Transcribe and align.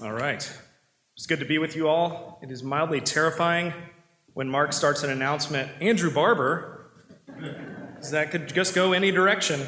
All 0.00 0.12
right. 0.12 0.48
It's 1.16 1.26
good 1.26 1.40
to 1.40 1.44
be 1.44 1.58
with 1.58 1.74
you 1.74 1.88
all. 1.88 2.38
It 2.40 2.52
is 2.52 2.62
mildly 2.62 3.00
terrifying 3.00 3.72
when 4.32 4.48
Mark 4.48 4.72
starts 4.72 5.02
an 5.02 5.10
announcement 5.10 5.68
Andrew 5.80 6.12
Barber, 6.12 6.88
that 8.12 8.30
could 8.30 8.54
just 8.54 8.76
go 8.76 8.92
any 8.92 9.10
direction. 9.10 9.66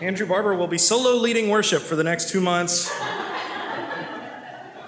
Andrew 0.00 0.28
Barber 0.28 0.54
will 0.54 0.68
be 0.68 0.78
solo 0.78 1.16
leading 1.16 1.50
worship 1.50 1.82
for 1.82 1.96
the 1.96 2.04
next 2.04 2.30
two 2.30 2.40
months. 2.40 2.88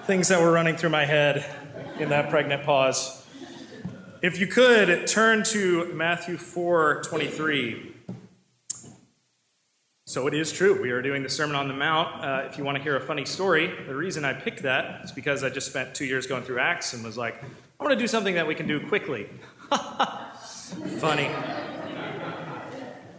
Things 0.05 0.29
that 0.29 0.41
were 0.41 0.51
running 0.51 0.77
through 0.77 0.91
my 0.91 1.03
head 1.03 1.45
in 1.99 2.07
that 2.09 2.29
pregnant 2.29 2.63
pause. 2.63 3.25
If 4.21 4.39
you 4.39 4.47
could 4.47 5.05
turn 5.05 5.43
to 5.45 5.93
Matthew 5.93 6.37
4 6.37 7.03
23. 7.03 7.92
So 10.13 10.27
it 10.27 10.35
is 10.35 10.51
true. 10.51 10.79
We 10.79 10.91
are 10.91 11.01
doing 11.01 11.23
the 11.23 11.27
Sermon 11.27 11.55
on 11.55 11.67
the 11.67 11.73
Mount. 11.73 12.23
Uh, 12.23 12.43
if 12.47 12.59
you 12.59 12.63
want 12.63 12.77
to 12.77 12.83
hear 12.83 12.95
a 12.95 13.01
funny 13.01 13.25
story, 13.25 13.73
the 13.87 13.95
reason 13.95 14.23
I 14.23 14.33
picked 14.33 14.61
that 14.61 15.03
is 15.03 15.11
because 15.11 15.43
I 15.43 15.49
just 15.49 15.65
spent 15.65 15.95
two 15.95 16.05
years 16.05 16.27
going 16.27 16.43
through 16.43 16.59
Acts 16.59 16.93
and 16.93 17.03
was 17.03 17.17
like, 17.17 17.43
I 17.43 17.83
want 17.83 17.97
to 17.97 17.99
do 17.99 18.05
something 18.05 18.35
that 18.35 18.45
we 18.45 18.53
can 18.53 18.67
do 18.67 18.87
quickly. 18.87 19.27
funny. 20.99 21.31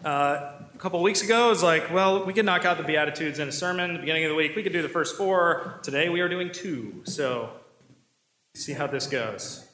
Uh, 0.05 0.53
a 0.73 0.79
couple 0.79 1.03
weeks 1.03 1.23
ago, 1.23 1.47
it 1.47 1.49
was 1.49 1.65
like, 1.65 1.93
well, 1.93 2.25
we 2.25 2.33
could 2.33 2.45
knock 2.45 2.65
out 2.65 2.79
the 2.79 2.85
Beatitudes 2.85 3.41
in 3.41 3.49
a 3.49 3.53
sermon 3.53 3.91
at 3.91 3.95
the 3.95 3.99
beginning 3.99 4.27
of 4.27 4.29
the 4.29 4.37
week. 4.37 4.55
We 4.55 4.63
could 4.63 4.73
do 4.73 4.81
the 4.81 4.89
first 4.89 5.17
four. 5.17 5.81
Today, 5.83 6.11
we 6.11 6.21
are 6.21 6.29
doing 6.29 6.53
two. 6.53 7.03
So, 7.07 7.51
see 8.55 8.73
how 8.73 8.87
this 8.87 9.09
goes. 9.09 9.67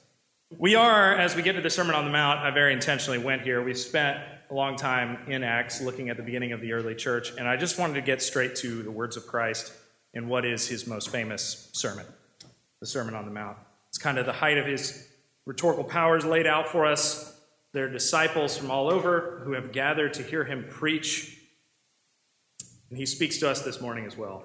We 0.56 0.74
are, 0.74 1.14
as 1.14 1.36
we 1.36 1.42
get 1.42 1.52
to 1.52 1.60
the 1.60 1.68
Sermon 1.68 1.94
on 1.94 2.06
the 2.06 2.12
Mount, 2.12 2.40
I 2.40 2.50
very 2.50 2.72
intentionally 2.72 3.18
went 3.18 3.42
here. 3.42 3.62
We 3.62 3.74
spent 3.74 4.20
a 4.50 4.54
long 4.54 4.76
time 4.76 5.18
in 5.28 5.44
Acts 5.44 5.80
looking 5.80 6.08
at 6.08 6.16
the 6.16 6.22
beginning 6.22 6.52
of 6.52 6.60
the 6.60 6.72
early 6.72 6.94
church, 6.94 7.32
and 7.38 7.48
I 7.48 7.56
just 7.56 7.78
wanted 7.78 7.94
to 7.94 8.00
get 8.00 8.20
straight 8.20 8.56
to 8.56 8.82
the 8.82 8.90
words 8.90 9.16
of 9.16 9.26
Christ 9.26 9.72
in 10.12 10.28
what 10.28 10.44
is 10.44 10.66
his 10.66 10.86
most 10.86 11.10
famous 11.10 11.70
sermon, 11.72 12.04
the 12.80 12.86
Sermon 12.86 13.14
on 13.14 13.24
the 13.24 13.30
Mount. 13.30 13.56
It's 13.88 13.98
kind 13.98 14.18
of 14.18 14.26
the 14.26 14.32
height 14.32 14.58
of 14.58 14.66
his 14.66 15.06
rhetorical 15.46 15.84
powers 15.84 16.24
laid 16.24 16.46
out 16.46 16.68
for 16.68 16.84
us. 16.84 17.32
There 17.72 17.86
are 17.86 17.88
disciples 17.88 18.56
from 18.56 18.72
all 18.72 18.90
over 18.90 19.42
who 19.44 19.52
have 19.52 19.70
gathered 19.70 20.14
to 20.14 20.22
hear 20.24 20.44
him 20.44 20.66
preach, 20.68 21.38
and 22.88 22.98
he 22.98 23.06
speaks 23.06 23.38
to 23.38 23.48
us 23.48 23.62
this 23.62 23.80
morning 23.80 24.04
as 24.04 24.16
well. 24.16 24.44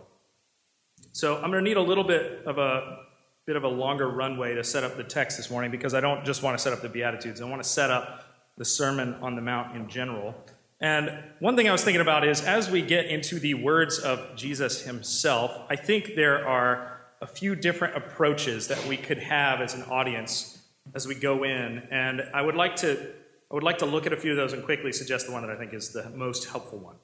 So 1.14 1.36
I'm 1.36 1.50
going 1.50 1.64
to 1.64 1.70
need 1.70 1.78
a 1.78 1.82
little 1.82 2.04
bit 2.04 2.44
of 2.46 2.60
a 2.60 3.00
bit 3.48 3.56
of 3.56 3.64
a 3.64 3.68
longer 3.68 4.10
runway 4.10 4.56
to 4.56 4.64
set 4.64 4.84
up 4.84 4.98
the 4.98 5.04
text 5.04 5.38
this 5.38 5.52
morning 5.52 5.70
because 5.70 5.94
I 5.94 6.00
don't 6.00 6.26
just 6.26 6.42
want 6.44 6.58
to 6.58 6.62
set 6.62 6.74
up 6.74 6.82
the 6.82 6.90
Beatitudes. 6.90 7.42
I 7.42 7.46
want 7.46 7.62
to 7.62 7.68
set 7.70 7.92
up 7.92 8.25
the 8.58 8.66
Sermon 8.66 9.16
on 9.22 9.36
the 9.36 9.42
Mount 9.42 9.76
in 9.76 9.88
general. 9.90 10.36
And 10.80 11.12
one 11.40 11.56
thing 11.56 11.68
I 11.68 11.72
was 11.72 11.84
thinking 11.84 12.02
about 12.02 12.28
is 12.28 12.42
as 12.42 12.70
we 12.70 12.82
get 12.82 13.06
into 13.06 13.40
the 13.40 13.54
words 13.54 14.00
of 14.00 14.36
Jesus 14.36 14.82
himself, 14.82 15.58
I 15.70 15.76
think 15.76 16.16
there 16.16 16.48
are 16.48 17.02
a 17.22 17.28
few 17.28 17.56
different 17.56 17.96
approaches 17.96 18.68
that 18.68 18.86
we 18.86 18.98
could 18.98 19.18
have 19.18 19.62
as 19.62 19.74
an 19.74 19.84
audience 19.84 20.62
as 20.94 21.08
we 21.08 21.16
go 21.16 21.44
in. 21.44 21.84
And 21.92 22.22
I 22.34 22.42
would 22.42 22.56
like 22.56 22.76
to 22.78 23.14
I 23.52 23.54
would 23.54 23.64
like 23.64 23.78
to 23.78 23.86
look 23.86 24.08
at 24.08 24.14
a 24.14 24.18
few 24.18 24.32
of 24.32 24.38
those 24.38 24.54
and 24.54 24.64
quickly 24.64 24.92
suggest 24.92 25.28
the 25.28 25.32
one 25.32 25.44
that 25.44 25.52
I 25.52 25.56
think 25.56 25.74
is 25.74 25.90
the 25.90 26.10
most 26.10 26.50
helpful 26.50 26.80
one. 26.80 26.96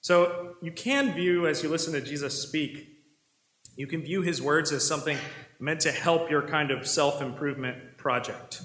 So 0.00 0.56
you 0.62 0.72
can 0.72 1.12
view 1.12 1.46
as 1.46 1.62
you 1.62 1.68
listen 1.68 1.92
to 1.92 2.00
Jesus 2.00 2.40
speak, 2.40 2.88
you 3.76 3.86
can 3.86 4.02
view 4.02 4.22
his 4.22 4.40
words 4.40 4.72
as 4.72 4.86
something 4.86 5.16
meant 5.60 5.80
to 5.80 5.92
help 5.92 6.30
your 6.30 6.42
kind 6.42 6.70
of 6.70 6.86
self-improvement 6.86 7.96
project. 7.98 8.62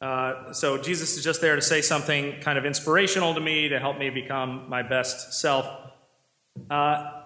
Uh, 0.00 0.52
so 0.52 0.78
Jesus 0.78 1.16
is 1.16 1.24
just 1.24 1.40
there 1.40 1.56
to 1.56 1.62
say 1.62 1.82
something 1.82 2.40
kind 2.40 2.58
of 2.58 2.64
inspirational 2.64 3.34
to 3.34 3.40
me 3.40 3.68
to 3.68 3.78
help 3.78 3.98
me 3.98 4.08
become 4.08 4.68
my 4.68 4.82
best 4.82 5.34
self. 5.34 5.66
Uh, 6.70 7.20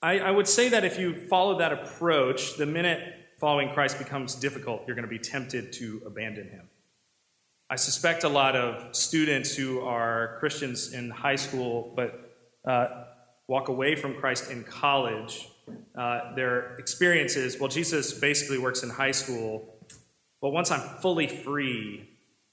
I, 0.00 0.18
I 0.18 0.30
would 0.30 0.48
say 0.48 0.70
that 0.70 0.84
if 0.84 0.98
you 0.98 1.14
follow 1.28 1.58
that 1.58 1.72
approach, 1.72 2.56
the 2.56 2.66
minute 2.66 3.00
following 3.38 3.70
Christ 3.70 3.98
becomes 3.98 4.34
difficult, 4.34 4.82
you're 4.86 4.96
going 4.96 5.06
to 5.06 5.10
be 5.10 5.18
tempted 5.18 5.72
to 5.74 6.02
abandon 6.06 6.48
him. 6.48 6.68
I 7.68 7.76
suspect 7.76 8.24
a 8.24 8.28
lot 8.28 8.56
of 8.56 8.94
students 8.94 9.54
who 9.54 9.80
are 9.80 10.36
Christians 10.40 10.92
in 10.92 11.10
high 11.10 11.36
school 11.36 11.92
but 11.96 12.36
uh, 12.66 13.04
walk 13.48 13.68
away 13.68 13.96
from 13.96 14.14
Christ 14.14 14.50
in 14.50 14.64
college, 14.64 15.48
uh, 15.96 16.34
their 16.34 16.76
experience 16.76 17.36
is 17.36 17.58
well, 17.58 17.68
Jesus 17.68 18.12
basically 18.12 18.58
works 18.58 18.82
in 18.82 18.90
high 18.90 19.10
school 19.10 19.73
but 20.44 20.50
once 20.50 20.70
I'm 20.70 20.82
fully 21.00 21.26
free, 21.26 22.06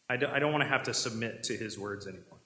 I 0.10 0.16
don't, 0.16 0.32
I 0.32 0.40
don't 0.40 0.54
want 0.54 0.64
to 0.64 0.70
have 0.70 0.84
to 0.84 0.94
submit 0.94 1.44
to 1.44 1.58
his 1.58 1.78
words 1.78 2.08
anymore. 2.08 2.40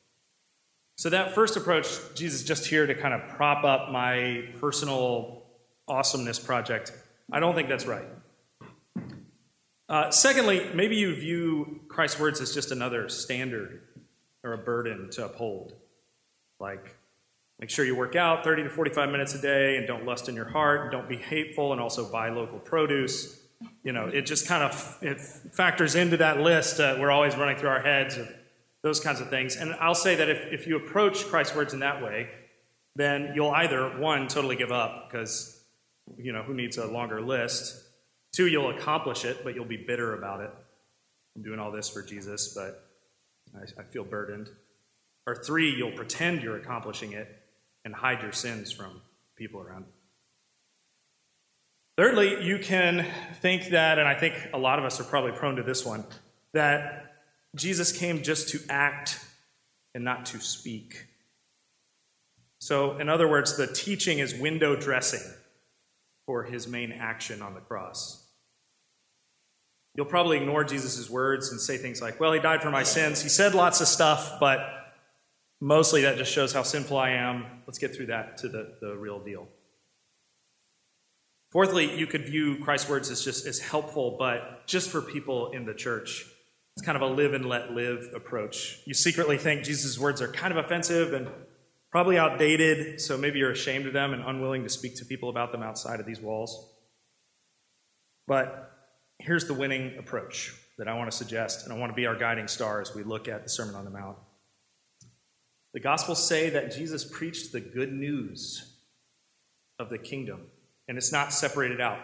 So, 0.98 1.12
that 1.12 1.36
first 1.36 1.56
approach, 1.56 2.00
Jesus 2.16 2.42
just 2.42 2.66
here 2.66 2.88
to 2.88 2.96
kind 2.96 3.14
of 3.14 3.30
prop 3.30 3.64
up 3.64 3.92
my 3.92 4.46
personal 4.60 5.44
awesomeness 5.88 6.40
project. 6.40 6.94
I 7.32 7.40
don't 7.40 7.54
think 7.54 7.70
that's 7.70 7.86
right. 7.86 8.08
Uh, 9.88 10.10
secondly, 10.10 10.68
maybe 10.74 10.96
you 10.96 11.14
view 11.14 11.82
Christ's 11.90 12.20
words 12.20 12.42
as 12.42 12.52
just 12.52 12.72
another 12.72 13.08
standard 13.08 13.84
or 14.44 14.54
a 14.54 14.58
burden 14.58 15.12
to 15.12 15.26
uphold. 15.26 15.76
Like, 16.60 16.96
make 17.60 17.70
sure 17.70 17.86
you 17.86 17.96
work 17.96 18.16
out 18.16 18.44
30 18.44 18.64
to 18.64 18.70
45 18.72 19.10
minutes 19.12 19.36
a 19.36 19.42
day 19.44 19.78
and 19.78 19.86
don't 19.86 20.08
lust 20.08 20.28
in 20.28 20.34
your 20.34 20.50
heart, 20.50 20.82
and 20.82 20.92
don't 20.92 21.08
be 21.08 21.18
hateful, 21.18 21.72
and 21.72 21.80
also 21.80 22.12
buy 22.12 22.30
local 22.30 22.58
produce 22.58 23.45
you 23.84 23.92
know, 23.92 24.08
it 24.08 24.26
just 24.26 24.48
kind 24.48 24.64
of 24.64 24.98
it 25.02 25.22
factors 25.22 25.96
into 25.96 26.18
that 26.18 26.40
list. 26.40 26.80
Uh, 26.80 26.98
we're 27.00 27.12
always 27.12 27.36
running 27.36 27.58
through 27.58 27.70
our 27.70 27.82
heads 27.82 28.18
of 28.18 28.28
those 28.84 29.00
kinds 29.00 29.22
of 29.22 29.30
things. 29.30 29.56
And 29.56 29.74
I'll 29.80 29.96
say 29.96 30.16
that 30.16 30.30
if, 30.30 30.42
if 30.52 30.68
you 30.68 30.78
approach 30.78 31.26
Christ's 31.26 31.56
words 31.56 31.74
in 31.74 31.80
that 31.80 32.04
way, 32.04 32.30
then 32.96 33.32
you'll 33.36 33.52
either, 33.52 33.98
one, 34.00 34.28
totally 34.28 34.56
give 34.56 34.72
up 34.72 35.10
because, 35.10 35.64
you 36.18 36.32
know, 36.32 36.44
who 36.44 36.54
needs 36.54 36.78
a 36.78 36.86
longer 36.86 37.22
list? 37.22 37.82
Two, 38.32 38.48
you'll 38.48 38.70
accomplish 38.70 39.26
it, 39.26 39.44
but 39.44 39.56
you'll 39.56 39.66
be 39.66 39.78
bitter 39.78 40.16
about 40.16 40.42
it. 40.42 40.52
I'm 41.36 41.44
doing 41.44 41.60
all 41.60 41.72
this 41.72 41.90
for 41.90 42.02
Jesus, 42.02 42.54
but 42.54 42.88
I, 43.56 43.82
I 43.82 43.84
feel 43.86 44.04
burdened. 44.04 44.50
Or 45.28 45.36
three, 45.36 45.74
you'll 45.76 45.92
pretend 45.92 46.44
you're 46.44 46.58
accomplishing 46.58 47.14
it 47.14 47.28
and 47.84 47.94
hide 47.94 48.22
your 48.22 48.32
sins 48.32 48.72
from 48.72 49.02
people 49.36 49.60
around 49.62 49.86
Thirdly, 51.98 52.44
you 52.44 52.60
can 52.60 53.06
think 53.42 53.70
that, 53.70 54.00
and 54.00 54.08
I 54.08 54.16
think 54.16 54.36
a 54.54 54.58
lot 54.58 54.80
of 54.80 54.86
us 54.86 55.00
are 55.00 55.06
probably 55.06 55.32
prone 55.32 55.56
to 55.56 55.64
this 55.64 55.86
one, 55.86 56.04
that 56.54 57.16
Jesus 57.56 57.92
came 57.92 58.22
just 58.22 58.50
to 58.50 58.60
act 58.70 59.20
and 59.94 60.04
not 60.04 60.26
to 60.28 60.40
speak. 60.42 61.08
So, 62.60 62.98
in 62.98 63.08
other 63.08 63.30
words, 63.30 63.56
the 63.56 63.68
teaching 63.68 64.20
is 64.20 64.36
window 64.36 64.76
dressing 64.76 65.22
for 66.26 66.44
his 66.44 66.68
main 66.68 66.92
action 66.92 67.42
on 67.42 67.54
the 67.54 67.62
cross. 67.62 68.28
You'll 69.96 70.06
probably 70.06 70.38
ignore 70.38 70.66
Jesus' 70.66 71.10
words 71.10 71.52
and 71.52 71.62
say 71.62 71.78
things 71.78 72.02
like, 72.02 72.20
well, 72.20 72.34
he 72.34 72.42
died 72.42 72.62
for 72.62 72.72
my 72.72 72.84
sins. 72.84 73.22
He 73.22 73.30
said 73.30 73.54
lots 73.54 73.80
of 73.80 73.88
stuff, 73.88 74.40
but 74.42 74.60
mostly 75.62 76.02
that 76.02 76.18
just 76.18 76.34
shows 76.34 76.52
how 76.52 76.64
sinful 76.64 76.98
I 76.98 77.12
am. 77.12 77.46
Let's 77.66 77.78
get 77.78 77.96
through 77.96 78.08
that 78.08 78.38
to 78.40 78.50
the, 78.50 78.74
the 78.82 78.98
real 78.98 79.20
deal. 79.20 79.48
Fourthly, 81.56 81.98
you 81.98 82.06
could 82.06 82.26
view 82.26 82.58
Christ's 82.58 82.90
words 82.90 83.10
as 83.10 83.24
just 83.24 83.46
as 83.46 83.60
helpful, 83.60 84.18
but 84.20 84.68
just 84.68 84.90
for 84.90 85.02
people 85.02 85.52
in 85.52 85.66
the 85.66 85.74
church. 85.74 86.26
It's 86.76 86.86
kind 86.86 86.98
of 86.98 87.02
a 87.02 87.06
live 87.06 87.34
and 87.34 87.46
let 87.46 87.72
live 87.72 88.12
approach. 88.14 88.82
You 88.84 88.94
secretly 88.94 89.38
think 89.38 89.64
Jesus' 89.64 89.98
words 89.98 90.22
are 90.22 90.28
kind 90.28 90.52
of 90.52 90.66
offensive 90.66 91.14
and 91.14 91.30
probably 91.94 92.18
outdated, 92.18 93.00
so 93.00 93.18
maybe 93.18 93.40
you're 93.40 93.54
ashamed 93.54 93.86
of 93.88 93.94
them 93.94 94.14
and 94.14 94.22
unwilling 94.22 94.64
to 94.64 94.70
speak 94.70 94.98
to 94.98 95.06
people 95.06 95.30
about 95.30 95.54
them 95.54 95.64
outside 95.64 96.02
of 96.02 96.06
these 96.06 96.20
walls. 96.20 96.74
But 98.28 98.74
here's 99.20 99.48
the 99.48 99.54
winning 99.54 99.98
approach 99.98 100.54
that 100.78 100.90
I 100.90 100.94
want 100.96 101.10
to 101.10 101.16
suggest, 101.16 101.64
and 101.64 101.74
I 101.74 101.78
want 101.78 101.90
to 101.90 101.96
be 101.96 102.06
our 102.06 102.18
guiding 102.18 102.50
star 102.50 102.82
as 102.82 102.94
we 102.94 103.04
look 103.04 103.30
at 103.30 103.44
the 103.44 103.50
Sermon 103.50 103.76
on 103.76 103.86
the 103.86 103.92
Mount. 103.92 104.18
The 105.74 105.80
Gospels 105.80 106.28
say 106.28 106.50
that 106.50 106.76
Jesus 106.76 107.06
preached 107.06 107.54
the 107.54 107.62
good 107.62 107.94
news 107.94 108.74
of 109.80 109.90
the 109.90 109.98
kingdom 109.98 110.48
and 110.88 110.98
it's 110.98 111.12
not 111.12 111.34
separated 111.34 111.82
out. 111.82 112.00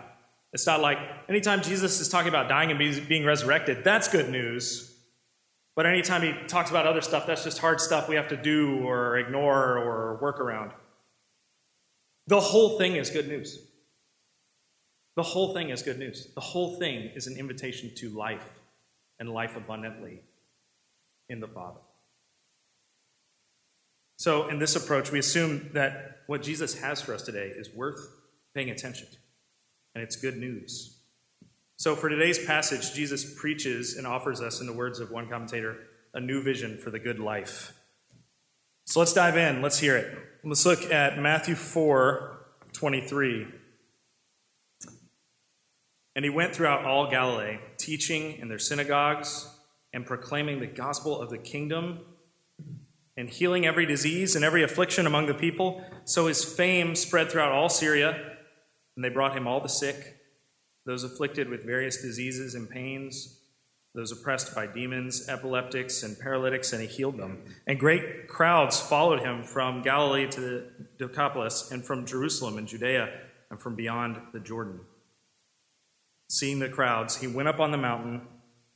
It's 0.53 0.65
not 0.65 0.81
like 0.81 0.97
anytime 1.29 1.61
Jesus 1.61 1.99
is 1.99 2.09
talking 2.09 2.29
about 2.29 2.49
dying 2.49 2.71
and 2.71 3.07
being 3.07 3.25
resurrected, 3.25 3.83
that's 3.83 4.07
good 4.07 4.29
news. 4.29 4.93
But 5.75 5.85
anytime 5.85 6.21
he 6.21 6.33
talks 6.47 6.69
about 6.69 6.85
other 6.85 7.01
stuff, 7.01 7.25
that's 7.25 7.43
just 7.43 7.59
hard 7.59 7.79
stuff 7.79 8.09
we 8.09 8.15
have 8.15 8.27
to 8.29 8.37
do 8.37 8.85
or 8.85 9.17
ignore 9.17 9.77
or 9.77 10.19
work 10.21 10.39
around. 10.39 10.71
The 12.27 12.39
whole 12.39 12.77
thing 12.77 12.97
is 12.97 13.09
good 13.09 13.27
news. 13.27 13.59
The 15.15 15.23
whole 15.23 15.53
thing 15.53 15.69
is 15.69 15.81
good 15.81 15.99
news. 15.99 16.27
The 16.35 16.41
whole 16.41 16.75
thing 16.77 17.11
is 17.15 17.27
an 17.27 17.37
invitation 17.37 17.91
to 17.95 18.09
life 18.09 18.47
and 19.19 19.29
life 19.29 19.55
abundantly 19.55 20.21
in 21.29 21.39
the 21.39 21.47
Father. 21.47 21.79
So, 24.17 24.49
in 24.49 24.59
this 24.59 24.75
approach, 24.75 25.11
we 25.11 25.19
assume 25.19 25.71
that 25.73 26.19
what 26.27 26.43
Jesus 26.43 26.79
has 26.79 27.01
for 27.01 27.13
us 27.13 27.23
today 27.23 27.47
is 27.47 27.69
worth 27.73 28.20
paying 28.53 28.69
attention. 28.69 29.07
And 29.93 30.03
it's 30.03 30.15
good 30.15 30.37
news. 30.37 30.97
So, 31.77 31.95
for 31.95 32.09
today's 32.09 32.43
passage, 32.45 32.93
Jesus 32.93 33.33
preaches 33.39 33.95
and 33.95 34.05
offers 34.05 34.39
us, 34.39 34.61
in 34.61 34.67
the 34.67 34.73
words 34.73 34.99
of 34.99 35.11
one 35.11 35.27
commentator, 35.27 35.77
a 36.13 36.19
new 36.19 36.43
vision 36.43 36.77
for 36.77 36.91
the 36.91 36.99
good 36.99 37.19
life. 37.19 37.73
So, 38.85 38.99
let's 38.99 39.13
dive 39.13 39.35
in. 39.35 39.61
Let's 39.61 39.79
hear 39.79 39.97
it. 39.97 40.17
Let's 40.43 40.65
look 40.65 40.91
at 40.91 41.17
Matthew 41.17 41.55
4, 41.55 42.45
23. 42.73 43.47
And 46.15 46.25
he 46.25 46.29
went 46.29 46.53
throughout 46.53 46.85
all 46.85 47.09
Galilee, 47.09 47.59
teaching 47.77 48.33
in 48.33 48.47
their 48.47 48.59
synagogues 48.59 49.47
and 49.93 50.05
proclaiming 50.05 50.59
the 50.59 50.67
gospel 50.67 51.19
of 51.19 51.29
the 51.29 51.37
kingdom 51.37 51.99
and 53.17 53.29
healing 53.29 53.65
every 53.65 53.85
disease 53.85 54.35
and 54.35 54.43
every 54.43 54.63
affliction 54.63 55.05
among 55.05 55.27
the 55.27 55.33
people. 55.33 55.83
So 56.05 56.27
his 56.27 56.43
fame 56.43 56.95
spread 56.95 57.31
throughout 57.31 57.51
all 57.51 57.69
Syria, 57.69 58.30
and 59.01 59.09
they 59.09 59.13
brought 59.15 59.35
him 59.35 59.47
all 59.47 59.59
the 59.59 59.67
sick, 59.67 60.17
those 60.85 61.03
afflicted 61.03 61.49
with 61.49 61.65
various 61.65 62.03
diseases 62.03 62.53
and 62.53 62.69
pains, 62.69 63.39
those 63.95 64.11
oppressed 64.11 64.53
by 64.53 64.67
demons, 64.67 65.27
epileptics, 65.27 66.03
and 66.03 66.19
paralytics, 66.19 66.71
and 66.71 66.83
he 66.83 66.87
healed 66.87 67.17
them. 67.17 67.39
And 67.65 67.79
great 67.79 68.27
crowds 68.27 68.79
followed 68.79 69.21
him 69.21 69.43
from 69.43 69.81
Galilee 69.81 70.27
to 70.29 70.39
the 70.39 70.67
Decapolis, 70.99 71.71
and 71.71 71.83
from 71.83 72.05
Jerusalem 72.05 72.59
and 72.59 72.67
Judea, 72.67 73.09
and 73.49 73.59
from 73.59 73.73
beyond 73.73 74.17
the 74.33 74.39
Jordan. 74.39 74.81
Seeing 76.29 76.59
the 76.59 76.69
crowds, 76.69 77.17
he 77.17 77.25
went 77.25 77.49
up 77.49 77.59
on 77.59 77.71
the 77.71 77.79
mountain, 77.79 78.21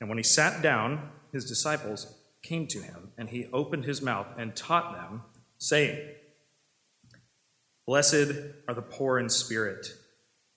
and 0.02 0.10
when 0.10 0.18
he 0.18 0.24
sat 0.24 0.64
down, 0.64 1.08
his 1.34 1.46
disciples 1.46 2.16
came 2.42 2.66
to 2.66 2.80
him, 2.80 3.12
and 3.16 3.30
he 3.30 3.46
opened 3.54 3.86
his 3.86 4.02
mouth 4.02 4.26
and 4.40 4.56
taught 4.56 4.96
them, 4.96 5.22
saying, 5.60 6.00
Blessed 7.86 8.32
are 8.68 8.74
the 8.74 8.82
poor 8.82 9.20
in 9.20 9.30
spirit, 9.30 9.86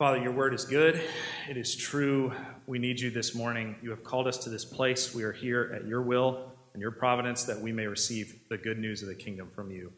Father, 0.00 0.16
your 0.16 0.32
word 0.32 0.54
is 0.54 0.64
good. 0.64 0.98
It 1.46 1.58
is 1.58 1.76
true. 1.76 2.32
We 2.66 2.78
need 2.78 2.98
you 3.00 3.10
this 3.10 3.34
morning. 3.34 3.76
You 3.82 3.90
have 3.90 4.02
called 4.02 4.26
us 4.26 4.38
to 4.44 4.48
this 4.48 4.64
place. 4.64 5.14
We 5.14 5.24
are 5.24 5.32
here 5.32 5.74
at 5.76 5.86
your 5.86 6.00
will 6.00 6.52
and 6.72 6.80
your 6.80 6.90
providence 6.90 7.44
that 7.44 7.60
we 7.60 7.70
may 7.70 7.86
receive 7.86 8.34
the 8.48 8.56
good 8.56 8.78
news 8.78 9.02
of 9.02 9.08
the 9.08 9.14
kingdom 9.14 9.50
from 9.50 9.70
you. 9.70 9.92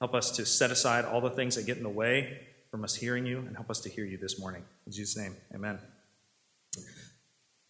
Help 0.00 0.12
us 0.12 0.32
to 0.32 0.44
set 0.44 0.72
aside 0.72 1.04
all 1.04 1.20
the 1.20 1.30
things 1.30 1.54
that 1.54 1.66
get 1.66 1.76
in 1.76 1.84
the 1.84 1.88
way 1.88 2.40
from 2.72 2.82
us 2.82 2.96
hearing 2.96 3.26
you 3.26 3.38
and 3.46 3.54
help 3.54 3.70
us 3.70 3.78
to 3.82 3.88
hear 3.88 4.04
you 4.04 4.18
this 4.18 4.40
morning. 4.40 4.64
In 4.86 4.92
Jesus' 4.92 5.16
name, 5.16 5.36
amen. 5.54 5.78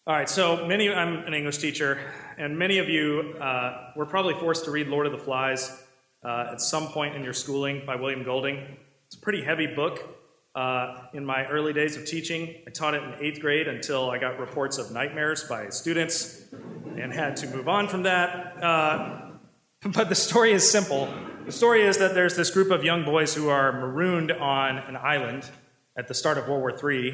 All 0.07 0.17
right, 0.17 0.31
so 0.31 0.67
many, 0.67 0.89
I'm 0.89 1.27
an 1.27 1.35
English 1.35 1.59
teacher, 1.59 2.01
and 2.39 2.59
many 2.59 2.79
of 2.79 2.89
you 2.89 3.37
uh, 3.39 3.91
were 3.95 4.07
probably 4.07 4.33
forced 4.33 4.65
to 4.65 4.71
read 4.71 4.89
Lord 4.89 5.05
of 5.05 5.13
the 5.13 5.19
Flies 5.19 5.71
uh, 6.25 6.49
at 6.53 6.63
some 6.63 6.89
point 6.89 7.15
in 7.15 7.23
your 7.23 7.35
schooling 7.35 7.83
by 7.85 7.95
William 7.95 8.25
Golding. 8.25 8.79
It's 9.07 9.17
a 9.17 9.21
pretty 9.21 9.45
heavy 9.45 9.67
book. 9.67 10.24
Uh, 10.55 11.09
in 11.13 11.25
my 11.25 11.47
early 11.47 11.73
days 11.73 11.97
of 11.97 12.07
teaching, 12.07 12.55
I 12.67 12.71
taught 12.71 12.95
it 12.95 13.03
in 13.03 13.15
eighth 13.21 13.41
grade 13.41 13.67
until 13.67 14.11
I 14.11 14.19
got 14.19 14.39
reports 14.39 14.79
of 14.79 14.93
nightmares 14.93 15.43
by 15.45 15.69
students 15.71 16.45
and 16.97 17.13
had 17.13 17.37
to 17.39 17.49
move 17.49 17.69
on 17.69 17.89
from 17.89 18.05
that. 18.05 18.63
Uh, 18.63 19.21
but 19.93 20.09
the 20.09 20.15
story 20.15 20.53
is 20.53 20.69
simple. 20.69 21.13
The 21.45 21.53
story 21.53 21.83
is 21.83 21.99
that 21.99 22.15
there's 22.15 22.37
this 22.37 22.51
group 22.51 22.71
of 22.71 22.85
young 22.85 23.05
boys 23.05 23.35
who 23.35 23.49
are 23.49 23.73
marooned 23.73 24.31
on 24.31 24.79
an 24.79 24.97
island 24.97 25.45
at 25.97 26.07
the 26.07 26.15
start 26.15 26.39
of 26.39 26.47
World 26.49 26.61
War 26.61 26.93
III. 26.93 27.09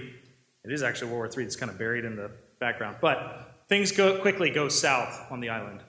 It 0.64 0.72
is 0.72 0.82
actually 0.82 1.10
World 1.10 1.34
War 1.34 1.42
III, 1.42 1.46
it's 1.46 1.56
kind 1.56 1.70
of 1.70 1.78
buried 1.78 2.04
in 2.04 2.16
the 2.16 2.30
background. 2.58 2.96
But 3.00 3.62
things 3.68 3.90
go, 3.90 4.20
quickly 4.20 4.50
go 4.50 4.68
south 4.68 5.32
on 5.32 5.40
the 5.40 5.48
island. 5.48 5.80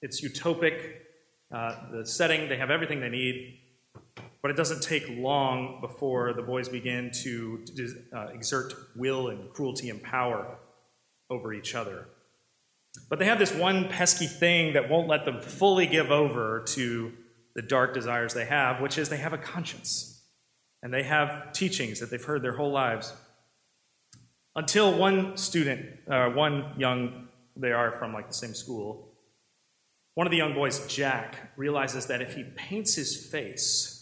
It's 0.00 0.24
utopic. 0.24 0.94
Uh, 1.52 1.76
the 1.92 2.06
setting, 2.06 2.48
they 2.48 2.56
have 2.56 2.70
everything 2.70 3.00
they 3.00 3.08
need. 3.08 3.58
But 4.46 4.52
it 4.52 4.56
doesn't 4.58 4.84
take 4.84 5.08
long 5.08 5.80
before 5.80 6.32
the 6.32 6.40
boys 6.40 6.68
begin 6.68 7.10
to 7.24 7.64
uh, 8.14 8.26
exert 8.26 8.74
will 8.94 9.30
and 9.30 9.50
cruelty 9.50 9.90
and 9.90 10.00
power 10.00 10.58
over 11.28 11.52
each 11.52 11.74
other. 11.74 12.06
But 13.10 13.18
they 13.18 13.24
have 13.24 13.40
this 13.40 13.52
one 13.52 13.88
pesky 13.88 14.28
thing 14.28 14.74
that 14.74 14.88
won't 14.88 15.08
let 15.08 15.24
them 15.24 15.40
fully 15.40 15.88
give 15.88 16.12
over 16.12 16.62
to 16.68 17.12
the 17.56 17.62
dark 17.62 17.92
desires 17.92 18.34
they 18.34 18.44
have, 18.44 18.80
which 18.80 18.98
is 18.98 19.08
they 19.08 19.16
have 19.16 19.32
a 19.32 19.38
conscience. 19.38 20.22
And 20.80 20.94
they 20.94 21.02
have 21.02 21.52
teachings 21.52 21.98
that 21.98 22.12
they've 22.12 22.22
heard 22.22 22.42
their 22.42 22.54
whole 22.54 22.70
lives. 22.70 23.12
Until 24.54 24.96
one 24.96 25.36
student, 25.36 25.86
uh, 26.08 26.28
one 26.28 26.72
young, 26.78 27.26
they 27.56 27.72
are 27.72 27.90
from 27.90 28.12
like 28.12 28.28
the 28.28 28.34
same 28.34 28.54
school, 28.54 29.08
one 30.14 30.28
of 30.28 30.30
the 30.30 30.36
young 30.36 30.54
boys, 30.54 30.86
Jack, 30.86 31.52
realizes 31.56 32.06
that 32.06 32.22
if 32.22 32.36
he 32.36 32.44
paints 32.44 32.94
his 32.94 33.26
face, 33.26 33.95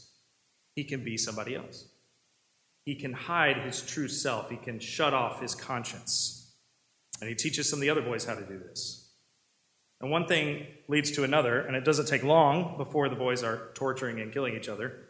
he 0.76 0.84
can 0.84 1.04
be 1.04 1.16
somebody 1.16 1.54
else. 1.54 1.86
He 2.84 2.94
can 2.94 3.12
hide 3.12 3.58
his 3.58 3.80
true 3.80 4.08
self. 4.08 4.50
He 4.50 4.56
can 4.56 4.78
shut 4.78 5.14
off 5.14 5.40
his 5.40 5.54
conscience. 5.54 6.52
And 7.20 7.28
he 7.28 7.34
teaches 7.34 7.68
some 7.68 7.78
of 7.78 7.80
the 7.80 7.90
other 7.90 8.02
boys 8.02 8.24
how 8.24 8.34
to 8.34 8.44
do 8.44 8.58
this. 8.58 9.08
And 10.00 10.10
one 10.10 10.26
thing 10.26 10.66
leads 10.88 11.12
to 11.12 11.24
another, 11.24 11.60
and 11.60 11.76
it 11.76 11.84
doesn't 11.84 12.06
take 12.06 12.24
long 12.24 12.76
before 12.76 13.08
the 13.08 13.16
boys 13.16 13.42
are 13.42 13.70
torturing 13.74 14.20
and 14.20 14.32
killing 14.32 14.54
each 14.54 14.68
other 14.68 15.06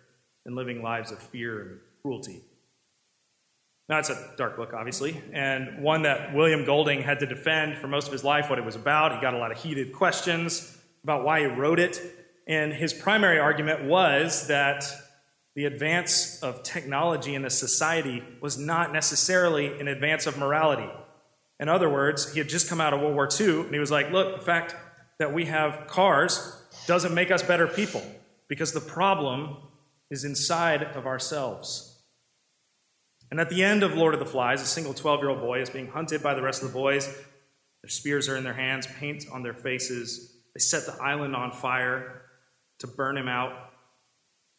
and 0.47 0.55
living 0.55 0.83
lives 0.83 1.11
of 1.11 1.19
fear 1.19 1.61
and 1.63 1.81
cruelty. 2.03 2.43
Now, 3.89 3.99
it's 3.99 4.11
a 4.11 4.35
dark 4.37 4.57
book, 4.57 4.73
obviously, 4.73 5.21
and 5.33 5.83
one 5.83 6.03
that 6.03 6.35
William 6.35 6.65
Golding 6.65 7.03
had 7.03 7.21
to 7.21 7.27
defend 7.27 7.79
for 7.79 7.87
most 7.87 8.07
of 8.07 8.13
his 8.13 8.25
life 8.25 8.49
what 8.49 8.59
it 8.59 8.65
was 8.65 8.77
about. 8.77 9.15
He 9.15 9.21
got 9.21 9.35
a 9.35 9.39
lot 9.39 9.51
of 9.51 9.59
heated 9.59 9.93
questions 9.93 10.79
about 11.03 11.25
why 11.25 11.41
he 11.41 11.47
wrote 11.47 11.81
it. 11.81 12.01
And 12.47 12.73
his 12.73 12.95
primary 12.95 13.39
argument 13.39 13.85
was 13.85 14.47
that 14.47 14.85
the 15.55 15.67
advance 15.67 16.43
of 16.43 16.63
technology 16.63 17.35
in 17.35 17.45
a 17.45 17.51
society 17.51 18.23
was 18.41 18.59
not 18.59 18.93
necessarily 18.93 19.79
an 19.79 19.89
advance 19.89 20.27
of 20.27 20.37
morality. 20.37 20.91
In 21.61 21.69
other 21.69 21.89
words, 21.89 22.33
he 22.33 22.39
had 22.39 22.49
just 22.49 22.69
come 22.69 22.81
out 22.81 22.93
of 22.93 23.01
World 23.01 23.15
War 23.15 23.29
II, 23.41 23.61
and 23.61 23.73
he 23.73 23.79
was 23.79 23.91
like, 23.91 24.11
look, 24.11 24.37
the 24.39 24.45
fact 24.45 24.75
that 25.19 25.33
we 25.33 25.45
have 25.45 25.87
cars 25.87 26.61
doesn't 26.87 27.15
make 27.15 27.31
us 27.31 27.43
better 27.43 27.69
people, 27.69 28.03
because 28.49 28.73
the 28.73 28.81
problem 28.81 29.57
is 30.11 30.25
inside 30.25 30.83
of 30.83 31.07
ourselves. 31.07 32.03
And 33.31 33.41
at 33.41 33.49
the 33.49 33.63
end 33.63 33.83
of 33.83 33.95
Lord 33.95 34.15
of 34.15 34.21
the 34.21 34.27
Flies, 34.27 34.61
a 34.61 34.67
single 34.67 34.95
12 34.95 35.21
year 35.21 35.31
old 35.31 35.41
boy 35.41 35.61
is 35.61 35.71
being 35.71 35.89
hunted 35.89 36.23
by 36.23 36.35
the 36.35 36.43
rest 36.43 36.63
of 36.63 36.69
the 36.69 36.75
boys. 36.75 37.07
Their 37.07 37.89
spears 37.89 38.29
are 38.29 38.37
in 38.37 38.45
their 38.45 38.55
hands, 38.55 38.87
paint 38.99 39.25
on 39.33 39.43
their 39.43 39.55
faces. 39.55 40.37
They 40.55 40.61
set 40.61 40.87
the 40.87 41.03
island 41.03 41.35
on 41.35 41.53
fire 41.53 42.23
to 42.81 42.87
burn 42.87 43.17
him 43.17 43.29
out. 43.29 43.53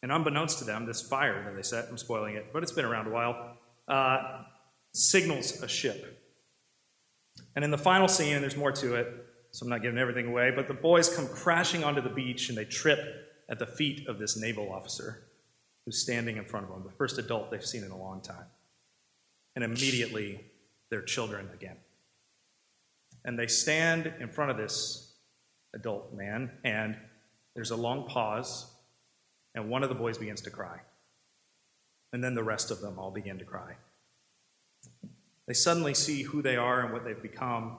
And 0.02 0.12
unbeknownst 0.12 0.58
to 0.58 0.64
them, 0.64 0.86
this 0.86 1.02
fire 1.02 1.42
that 1.44 1.56
they 1.56 1.62
set, 1.62 1.86
I'm 1.88 1.98
spoiling 1.98 2.36
it, 2.36 2.52
but 2.52 2.62
it's 2.62 2.72
been 2.72 2.84
around 2.84 3.06
a 3.06 3.10
while, 3.10 3.56
uh, 3.88 4.42
signals 4.92 5.62
a 5.62 5.68
ship. 5.68 6.22
And 7.54 7.64
in 7.64 7.70
the 7.70 7.78
final 7.78 8.08
scene, 8.08 8.34
and 8.34 8.42
there's 8.42 8.56
more 8.56 8.72
to 8.72 8.94
it, 8.96 9.08
so 9.50 9.64
I'm 9.64 9.70
not 9.70 9.82
giving 9.82 9.98
everything 9.98 10.26
away, 10.26 10.52
but 10.54 10.68
the 10.68 10.74
boys 10.74 11.14
come 11.14 11.26
crashing 11.26 11.82
onto 11.82 12.02
the 12.02 12.10
beach 12.10 12.48
and 12.50 12.58
they 12.58 12.64
trip 12.64 12.98
at 13.48 13.58
the 13.58 13.66
feet 13.66 14.06
of 14.08 14.18
this 14.18 14.36
naval 14.36 14.70
officer 14.70 15.24
who's 15.84 16.02
standing 16.02 16.36
in 16.36 16.44
front 16.44 16.66
of 16.66 16.72
them, 16.72 16.82
the 16.84 16.96
first 16.96 17.18
adult 17.18 17.50
they've 17.50 17.64
seen 17.64 17.84
in 17.84 17.90
a 17.90 17.96
long 17.96 18.20
time. 18.20 18.44
And 19.54 19.64
immediately, 19.64 20.44
they're 20.90 21.02
children 21.02 21.48
again. 21.54 21.76
And 23.24 23.38
they 23.38 23.46
stand 23.46 24.12
in 24.20 24.28
front 24.28 24.50
of 24.50 24.56
this 24.56 25.14
adult 25.74 26.12
man, 26.12 26.50
and 26.64 26.96
there's 27.54 27.70
a 27.70 27.76
long 27.76 28.06
pause, 28.06 28.66
and 29.56 29.70
one 29.70 29.82
of 29.82 29.88
the 29.88 29.94
boys 29.94 30.18
begins 30.18 30.42
to 30.42 30.50
cry. 30.50 30.80
And 32.12 32.22
then 32.22 32.34
the 32.34 32.44
rest 32.44 32.70
of 32.70 32.80
them 32.80 32.98
all 32.98 33.10
begin 33.10 33.38
to 33.38 33.44
cry. 33.44 33.76
They 35.48 35.54
suddenly 35.54 35.94
see 35.94 36.22
who 36.22 36.42
they 36.42 36.56
are 36.56 36.82
and 36.82 36.92
what 36.92 37.04
they've 37.04 37.20
become, 37.20 37.78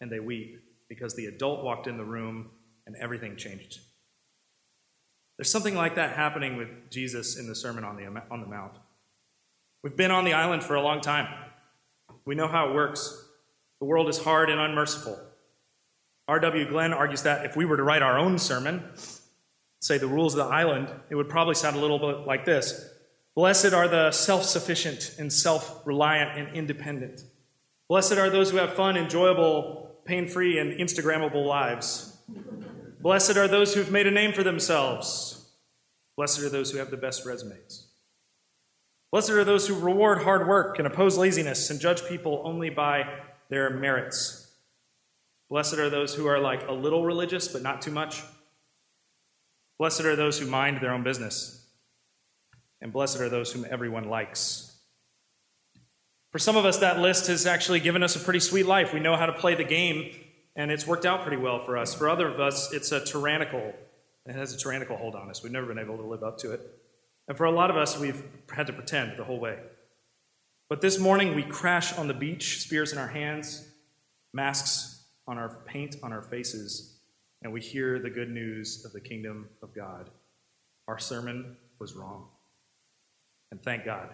and 0.00 0.12
they 0.12 0.20
weep 0.20 0.60
because 0.88 1.16
the 1.16 1.26
adult 1.26 1.64
walked 1.64 1.86
in 1.86 1.96
the 1.96 2.04
room 2.04 2.50
and 2.86 2.94
everything 2.96 3.36
changed. 3.36 3.80
There's 5.36 5.50
something 5.50 5.74
like 5.74 5.96
that 5.96 6.14
happening 6.14 6.56
with 6.56 6.68
Jesus 6.90 7.38
in 7.38 7.48
the 7.48 7.54
Sermon 7.54 7.82
on 7.82 7.96
the, 7.96 8.06
on 8.30 8.40
the 8.40 8.46
Mount. 8.46 8.74
We've 9.82 9.96
been 9.96 10.10
on 10.10 10.24
the 10.24 10.34
island 10.34 10.62
for 10.62 10.76
a 10.76 10.82
long 10.82 11.00
time. 11.00 11.26
We 12.24 12.34
know 12.34 12.46
how 12.46 12.70
it 12.70 12.74
works. 12.74 13.26
The 13.80 13.86
world 13.86 14.08
is 14.08 14.18
hard 14.18 14.50
and 14.50 14.60
unmerciful. 14.60 15.18
R.W. 16.28 16.68
Glenn 16.68 16.92
argues 16.92 17.22
that 17.22 17.44
if 17.44 17.56
we 17.56 17.64
were 17.64 17.76
to 17.76 17.82
write 17.82 18.02
our 18.02 18.18
own 18.18 18.38
sermon, 18.38 18.82
say 19.84 19.98
the 19.98 20.06
rules 20.06 20.34
of 20.34 20.48
the 20.48 20.54
island, 20.54 20.88
it 21.10 21.14
would 21.14 21.28
probably 21.28 21.54
sound 21.54 21.76
a 21.76 21.78
little 21.78 21.98
bit 21.98 22.26
like 22.26 22.46
this 22.46 22.90
Blessed 23.34 23.74
are 23.74 23.86
the 23.86 24.12
self 24.12 24.44
sufficient 24.44 25.14
and 25.18 25.30
self 25.30 25.86
reliant 25.86 26.38
and 26.38 26.56
independent. 26.56 27.22
Blessed 27.88 28.12
are 28.12 28.30
those 28.30 28.50
who 28.50 28.56
have 28.56 28.72
fun, 28.72 28.96
enjoyable, 28.96 29.98
pain 30.06 30.26
free, 30.26 30.58
and 30.58 30.72
Instagrammable 30.72 31.44
lives. 31.44 32.16
Blessed 33.00 33.36
are 33.36 33.46
those 33.46 33.74
who've 33.74 33.90
made 33.90 34.06
a 34.06 34.10
name 34.10 34.32
for 34.32 34.42
themselves. 34.42 35.50
Blessed 36.16 36.40
are 36.40 36.48
those 36.48 36.70
who 36.70 36.78
have 36.78 36.90
the 36.90 36.96
best 36.96 37.26
resumes. 37.26 37.88
Blessed 39.12 39.30
are 39.30 39.44
those 39.44 39.68
who 39.68 39.78
reward 39.78 40.22
hard 40.22 40.48
work 40.48 40.78
and 40.78 40.86
oppose 40.86 41.18
laziness 41.18 41.68
and 41.68 41.78
judge 41.78 42.06
people 42.06 42.40
only 42.46 42.70
by 42.70 43.20
their 43.50 43.68
merits. 43.68 44.50
Blessed 45.50 45.74
are 45.74 45.90
those 45.90 46.14
who 46.14 46.26
are 46.26 46.38
like 46.38 46.66
a 46.68 46.72
little 46.72 47.04
religious, 47.04 47.48
but 47.48 47.60
not 47.60 47.82
too 47.82 47.90
much. 47.90 48.22
Blessed 49.78 50.02
are 50.02 50.16
those 50.16 50.38
who 50.38 50.46
mind 50.46 50.80
their 50.80 50.92
own 50.92 51.02
business. 51.02 51.66
And 52.80 52.92
blessed 52.92 53.20
are 53.20 53.28
those 53.28 53.52
whom 53.52 53.66
everyone 53.68 54.08
likes. 54.08 54.76
For 56.30 56.38
some 56.38 56.56
of 56.56 56.64
us, 56.64 56.78
that 56.78 56.98
list 56.98 57.28
has 57.28 57.46
actually 57.46 57.80
given 57.80 58.02
us 58.02 58.16
a 58.16 58.18
pretty 58.18 58.40
sweet 58.40 58.66
life. 58.66 58.92
We 58.92 59.00
know 59.00 59.16
how 59.16 59.26
to 59.26 59.32
play 59.32 59.54
the 59.54 59.64
game, 59.64 60.10
and 60.56 60.70
it's 60.70 60.86
worked 60.86 61.06
out 61.06 61.22
pretty 61.22 61.36
well 61.36 61.64
for 61.64 61.78
us. 61.78 61.94
For 61.94 62.08
other 62.08 62.28
of 62.28 62.40
us, 62.40 62.72
it's 62.72 62.92
a 62.92 63.04
tyrannical, 63.04 63.72
it 64.26 64.34
has 64.34 64.52
a 64.52 64.58
tyrannical 64.58 64.96
hold 64.96 65.14
on 65.14 65.30
us. 65.30 65.42
We've 65.42 65.52
never 65.52 65.66
been 65.66 65.78
able 65.78 65.96
to 65.96 66.02
live 66.02 66.22
up 66.22 66.38
to 66.38 66.52
it. 66.52 66.60
And 67.28 67.36
for 67.36 67.44
a 67.44 67.50
lot 67.50 67.70
of 67.70 67.76
us, 67.76 67.98
we've 67.98 68.22
had 68.52 68.66
to 68.66 68.72
pretend 68.72 69.16
the 69.16 69.24
whole 69.24 69.38
way. 69.38 69.58
But 70.68 70.80
this 70.80 70.98
morning, 70.98 71.34
we 71.34 71.42
crash 71.42 71.96
on 71.96 72.08
the 72.08 72.14
beach, 72.14 72.60
spears 72.60 72.92
in 72.92 72.98
our 72.98 73.08
hands, 73.08 73.66
masks 74.32 75.04
on 75.26 75.38
our 75.38 75.50
paint 75.66 75.96
on 76.02 76.12
our 76.12 76.22
faces, 76.22 76.93
and 77.44 77.52
we 77.52 77.60
hear 77.60 77.98
the 77.98 78.10
good 78.10 78.30
news 78.30 78.84
of 78.84 78.92
the 78.92 79.00
kingdom 79.00 79.48
of 79.62 79.74
God. 79.74 80.10
Our 80.88 80.98
sermon 80.98 81.56
was 81.78 81.94
wrong. 81.94 82.24
And 83.50 83.62
thank 83.62 83.84
God. 83.84 84.08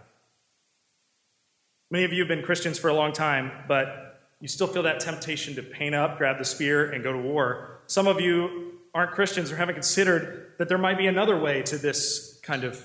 Many 1.90 2.04
of 2.04 2.12
you 2.12 2.20
have 2.20 2.28
been 2.28 2.42
Christians 2.42 2.78
for 2.78 2.88
a 2.88 2.94
long 2.94 3.12
time, 3.12 3.52
but 3.66 4.20
you 4.40 4.48
still 4.48 4.66
feel 4.66 4.82
that 4.82 5.00
temptation 5.00 5.54
to 5.54 5.62
paint 5.62 5.94
up, 5.94 6.18
grab 6.18 6.38
the 6.38 6.44
spear, 6.44 6.90
and 6.90 7.02
go 7.02 7.12
to 7.12 7.18
war. 7.18 7.80
Some 7.86 8.06
of 8.06 8.20
you 8.20 8.72
aren't 8.94 9.12
Christians 9.12 9.52
or 9.52 9.56
haven't 9.56 9.74
considered 9.74 10.52
that 10.58 10.68
there 10.68 10.78
might 10.78 10.98
be 10.98 11.06
another 11.06 11.38
way 11.38 11.62
to 11.62 11.78
this 11.78 12.38
kind 12.42 12.64
of 12.64 12.84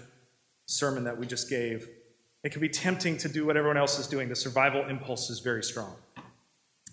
sermon 0.68 1.04
that 1.06 1.18
we 1.18 1.26
just 1.26 1.50
gave. 1.50 1.90
It 2.44 2.52
can 2.52 2.62
be 2.62 2.70
tempting 2.70 3.18
to 3.18 3.30
do 3.30 3.46
what 3.46 3.58
everyone 3.58 3.78
else 3.78 3.98
is 3.98 4.06
doing. 4.06 4.30
The 4.30 4.36
survival 4.36 4.86
impulse 4.86 5.30
is 5.32 5.40
very 5.40 5.64
strong. 5.64 5.96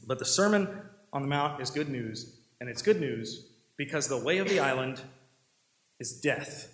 But 0.06 0.18
the 0.18 0.24
Sermon 0.24 0.68
on 1.12 1.22
the 1.22 1.28
Mount 1.28 1.60
is 1.60 1.70
good 1.70 1.90
news, 1.90 2.41
and 2.62 2.70
it's 2.70 2.80
good 2.80 3.00
news 3.00 3.44
because 3.76 4.06
the 4.06 4.16
way 4.16 4.38
of 4.38 4.48
the 4.48 4.60
island 4.60 5.00
is 5.98 6.20
death, 6.20 6.72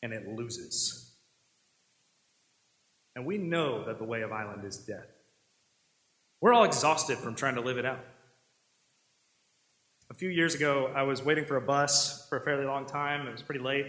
and 0.00 0.12
it 0.12 0.28
loses. 0.28 1.16
And 3.16 3.26
we 3.26 3.36
know 3.36 3.84
that 3.86 3.98
the 3.98 4.04
way 4.04 4.22
of 4.22 4.30
island 4.30 4.64
is 4.64 4.76
death. 4.76 5.08
We're 6.40 6.52
all 6.52 6.62
exhausted 6.62 7.18
from 7.18 7.34
trying 7.34 7.56
to 7.56 7.60
live 7.60 7.76
it 7.76 7.84
out. 7.84 7.98
A 10.10 10.14
few 10.14 10.28
years 10.28 10.54
ago, 10.54 10.92
I 10.94 11.02
was 11.02 11.24
waiting 11.24 11.44
for 11.44 11.56
a 11.56 11.60
bus 11.60 12.28
for 12.28 12.38
a 12.38 12.44
fairly 12.44 12.64
long 12.64 12.86
time. 12.86 13.26
It 13.26 13.32
was 13.32 13.42
pretty 13.42 13.64
late. 13.64 13.86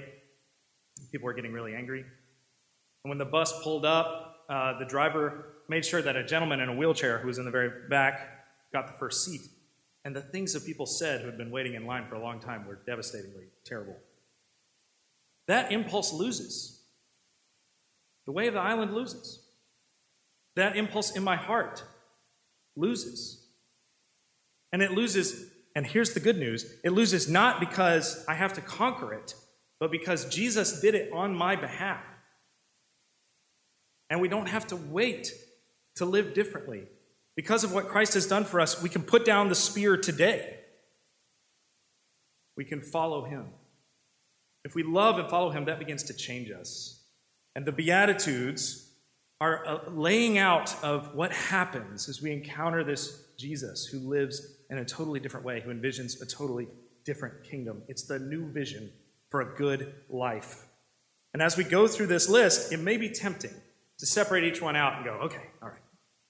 People 1.11 1.25
were 1.25 1.33
getting 1.33 1.53
really 1.53 1.75
angry. 1.75 1.99
And 1.99 3.09
when 3.09 3.19
the 3.19 3.25
bus 3.25 3.53
pulled 3.61 3.85
up, 3.85 4.37
uh, 4.49 4.79
the 4.79 4.85
driver 4.85 5.53
made 5.69 5.85
sure 5.85 6.01
that 6.01 6.15
a 6.15 6.23
gentleman 6.23 6.61
in 6.61 6.69
a 6.69 6.75
wheelchair 6.75 7.19
who 7.19 7.27
was 7.27 7.37
in 7.37 7.45
the 7.45 7.51
very 7.51 7.87
back 7.89 8.47
got 8.73 8.87
the 8.87 8.93
first 8.93 9.23
seat. 9.23 9.41
And 10.07 10.15
the 10.15 10.21
things 10.21 10.53
that 10.53 10.65
people 10.65 10.85
said 10.85 11.19
who 11.19 11.25
had 11.25 11.37
been 11.37 11.51
waiting 11.51 11.73
in 11.73 11.85
line 11.85 12.05
for 12.07 12.15
a 12.15 12.21
long 12.21 12.39
time 12.39 12.65
were 12.65 12.79
devastatingly 12.85 13.47
terrible. 13.65 13.97
That 15.49 15.73
impulse 15.73 16.13
loses. 16.13 16.79
The 18.25 18.31
way 18.31 18.47
of 18.47 18.53
the 18.53 18.61
island 18.61 18.93
loses. 18.95 19.41
That 20.55 20.77
impulse 20.77 21.13
in 21.17 21.25
my 21.25 21.35
heart 21.35 21.83
loses. 22.77 23.47
And 24.71 24.81
it 24.81 24.91
loses, 24.91 25.51
and 25.75 25.85
here's 25.85 26.13
the 26.13 26.21
good 26.21 26.37
news 26.37 26.79
it 26.85 26.93
loses 26.93 27.29
not 27.29 27.59
because 27.59 28.23
I 28.29 28.35
have 28.35 28.53
to 28.53 28.61
conquer 28.61 29.13
it, 29.13 29.35
but 29.77 29.91
because 29.91 30.23
Jesus 30.29 30.79
did 30.79 30.95
it 30.95 31.11
on 31.11 31.35
my 31.35 31.57
behalf. 31.57 32.05
And 34.09 34.21
we 34.21 34.29
don't 34.29 34.47
have 34.47 34.67
to 34.67 34.77
wait 34.77 35.33
to 35.95 36.05
live 36.05 36.33
differently. 36.33 36.85
Because 37.37 37.63
of 37.63 37.71
what 37.71 37.87
Christ 37.87 38.15
has 38.15 38.25
done 38.25 38.43
for 38.43 38.59
us, 38.59 38.81
we 38.81 38.89
can 38.89 39.03
put 39.03 39.23
down 39.23 39.47
the 39.47 39.55
spear 39.55 39.95
today. 39.95 40.57
We 42.57 42.65
can 42.65 42.81
follow 42.81 43.23
him. 43.25 43.45
If 44.65 44.73
we 44.73 44.81
love 44.81 45.19
and 45.19 45.29
follow 45.29 45.51
him, 45.51 45.65
that 45.65 45.77
begins 45.77 46.03
to 46.03 46.13
change 46.15 46.49
us. 46.51 46.99
And 47.55 47.63
the 47.63 47.71
Beatitudes 47.71 48.89
are 49.39 49.63
a 49.65 49.89
laying 49.91 50.39
out 50.39 50.83
of 50.83 51.13
what 51.13 51.31
happens 51.31 52.09
as 52.09 52.23
we 52.23 52.31
encounter 52.31 52.83
this 52.83 53.23
Jesus 53.37 53.85
who 53.85 53.99
lives 53.99 54.55
in 54.71 54.79
a 54.79 54.85
totally 54.85 55.19
different 55.19 55.45
way, 55.45 55.61
who 55.61 55.71
envisions 55.71 56.19
a 56.19 56.25
totally 56.25 56.67
different 57.05 57.43
kingdom. 57.43 57.83
It's 57.87 58.03
the 58.03 58.17
new 58.17 58.51
vision 58.51 58.91
for 59.29 59.41
a 59.41 59.55
good 59.55 59.93
life. 60.09 60.65
And 61.35 61.43
as 61.43 61.55
we 61.55 61.63
go 61.63 61.87
through 61.87 62.07
this 62.07 62.27
list, 62.27 62.73
it 62.73 62.79
may 62.79 62.97
be 62.97 63.09
tempting 63.09 63.53
to 63.99 64.05
separate 64.07 64.43
each 64.43 64.59
one 64.59 64.75
out 64.75 64.95
and 64.95 65.05
go, 65.05 65.11
okay, 65.25 65.43
all 65.61 65.69
right, 65.69 65.77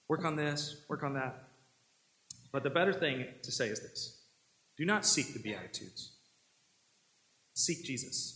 work 0.08 0.24
on 0.24 0.36
this, 0.36 0.82
work 0.88 1.02
on 1.02 1.14
that. 1.14 1.44
But 2.52 2.62
the 2.62 2.70
better 2.70 2.92
thing 2.92 3.26
to 3.42 3.52
say 3.52 3.68
is 3.68 3.80
this 3.80 4.22
do 4.76 4.84
not 4.84 5.04
seek 5.04 5.32
the 5.32 5.40
Beatitudes, 5.40 6.12
seek 7.54 7.84
Jesus. 7.84 8.34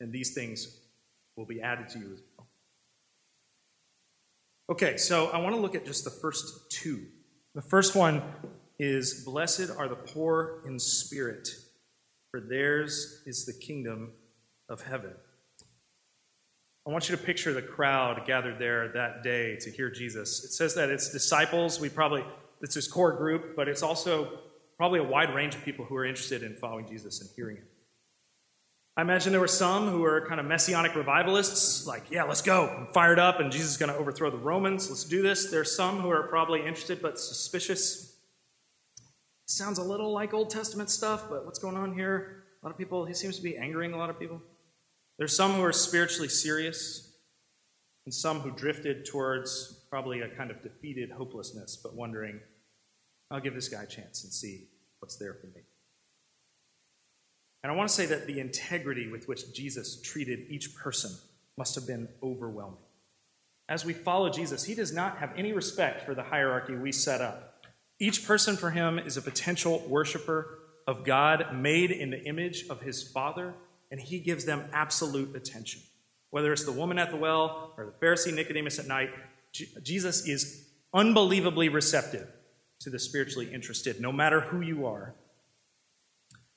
And 0.00 0.12
these 0.12 0.32
things 0.32 0.78
will 1.36 1.44
be 1.44 1.60
added 1.60 1.90
to 1.90 1.98
you 1.98 2.12
as 2.14 2.22
well. 2.36 2.48
Okay, 4.70 4.96
so 4.96 5.28
I 5.28 5.38
want 5.38 5.54
to 5.54 5.60
look 5.60 5.74
at 5.74 5.84
just 5.84 6.04
the 6.04 6.10
first 6.10 6.70
two. 6.70 7.06
The 7.54 7.60
first 7.60 7.94
one 7.94 8.22
is 8.78 9.24
Blessed 9.24 9.70
are 9.76 9.88
the 9.88 9.96
poor 9.96 10.62
in 10.66 10.78
spirit, 10.78 11.48
for 12.30 12.40
theirs 12.40 13.22
is 13.26 13.44
the 13.44 13.52
kingdom 13.52 14.12
of 14.68 14.82
heaven. 14.82 15.12
I 16.86 16.90
want 16.90 17.08
you 17.08 17.16
to 17.16 17.22
picture 17.22 17.52
the 17.52 17.62
crowd 17.62 18.22
gathered 18.26 18.58
there 18.58 18.88
that 18.92 19.22
day 19.22 19.56
to 19.60 19.70
hear 19.70 19.90
Jesus. 19.90 20.44
It 20.44 20.52
says 20.52 20.74
that 20.74 20.88
it's 20.88 21.10
disciples. 21.10 21.78
We 21.78 21.90
probably, 21.90 22.24
it's 22.62 22.74
his 22.74 22.88
core 22.88 23.12
group, 23.12 23.54
but 23.54 23.68
it's 23.68 23.82
also 23.82 24.38
probably 24.78 24.98
a 24.98 25.04
wide 25.04 25.34
range 25.34 25.54
of 25.54 25.62
people 25.62 25.84
who 25.84 25.94
are 25.96 26.06
interested 26.06 26.42
in 26.42 26.56
following 26.56 26.86
Jesus 26.88 27.20
and 27.20 27.28
hearing 27.36 27.56
him. 27.56 27.64
I 28.96 29.02
imagine 29.02 29.32
there 29.32 29.40
were 29.40 29.46
some 29.46 29.88
who 29.88 30.00
were 30.00 30.26
kind 30.26 30.40
of 30.40 30.46
messianic 30.46 30.94
revivalists, 30.94 31.86
like, 31.86 32.10
yeah, 32.10 32.24
let's 32.24 32.42
go. 32.42 32.66
I'm 32.66 32.92
fired 32.92 33.18
up, 33.18 33.40
and 33.40 33.52
Jesus 33.52 33.70
is 33.70 33.76
going 33.76 33.92
to 33.92 33.98
overthrow 33.98 34.30
the 34.30 34.38
Romans. 34.38 34.88
Let's 34.88 35.04
do 35.04 35.22
this. 35.22 35.50
There's 35.50 35.74
some 35.74 36.00
who 36.00 36.10
are 36.10 36.24
probably 36.24 36.60
interested 36.60 37.00
but 37.00 37.18
suspicious. 37.18 38.16
Sounds 39.46 39.78
a 39.78 39.82
little 39.82 40.12
like 40.12 40.34
Old 40.34 40.50
Testament 40.50 40.90
stuff, 40.90 41.28
but 41.28 41.44
what's 41.44 41.58
going 41.58 41.76
on 41.76 41.94
here? 41.94 42.44
A 42.62 42.66
lot 42.66 42.72
of 42.72 42.78
people, 42.78 43.04
he 43.04 43.14
seems 43.14 43.36
to 43.36 43.42
be 43.42 43.56
angering 43.56 43.92
a 43.92 43.96
lot 43.96 44.10
of 44.10 44.18
people. 44.18 44.42
There's 45.20 45.36
some 45.36 45.52
who 45.52 45.62
are 45.62 45.72
spiritually 45.72 46.30
serious, 46.30 47.12
and 48.06 48.14
some 48.14 48.40
who 48.40 48.50
drifted 48.52 49.04
towards 49.04 49.84
probably 49.90 50.22
a 50.22 50.28
kind 50.30 50.50
of 50.50 50.62
defeated 50.62 51.10
hopelessness, 51.10 51.76
but 51.76 51.94
wondering, 51.94 52.40
I'll 53.30 53.38
give 53.38 53.54
this 53.54 53.68
guy 53.68 53.82
a 53.82 53.86
chance 53.86 54.24
and 54.24 54.32
see 54.32 54.68
what's 54.98 55.16
there 55.16 55.34
for 55.34 55.48
me. 55.48 55.60
And 57.62 57.70
I 57.70 57.76
want 57.76 57.90
to 57.90 57.94
say 57.94 58.06
that 58.06 58.26
the 58.26 58.40
integrity 58.40 59.08
with 59.08 59.28
which 59.28 59.52
Jesus 59.52 60.00
treated 60.00 60.46
each 60.48 60.74
person 60.74 61.10
must 61.58 61.74
have 61.74 61.86
been 61.86 62.08
overwhelming. 62.22 62.78
As 63.68 63.84
we 63.84 63.92
follow 63.92 64.30
Jesus, 64.30 64.64
he 64.64 64.74
does 64.74 64.90
not 64.90 65.18
have 65.18 65.34
any 65.36 65.52
respect 65.52 66.06
for 66.06 66.14
the 66.14 66.22
hierarchy 66.22 66.74
we 66.74 66.92
set 66.92 67.20
up. 67.20 67.66
Each 67.98 68.26
person 68.26 68.56
for 68.56 68.70
him 68.70 68.98
is 68.98 69.18
a 69.18 69.22
potential 69.22 69.84
worshiper 69.86 70.60
of 70.86 71.04
God 71.04 71.54
made 71.54 71.90
in 71.90 72.08
the 72.08 72.24
image 72.24 72.64
of 72.70 72.80
his 72.80 73.02
Father, 73.02 73.52
and 73.90 74.00
he 74.00 74.20
gives 74.20 74.44
them 74.44 74.64
absolute 74.72 75.34
attention. 75.34 75.80
Whether 76.30 76.52
it's 76.52 76.64
the 76.64 76.72
woman 76.72 76.98
at 76.98 77.10
the 77.10 77.16
well 77.16 77.72
or 77.76 77.86
the 77.86 78.06
Pharisee 78.06 78.32
Nicodemus 78.32 78.78
at 78.78 78.86
night, 78.86 79.10
Jesus 79.82 80.26
is 80.26 80.68
unbelievably 80.94 81.68
receptive 81.68 82.28
to 82.80 82.90
the 82.90 82.98
spiritually 82.98 83.52
interested, 83.52 84.00
no 84.00 84.12
matter 84.12 84.40
who 84.40 84.60
you 84.60 84.86
are. 84.86 85.14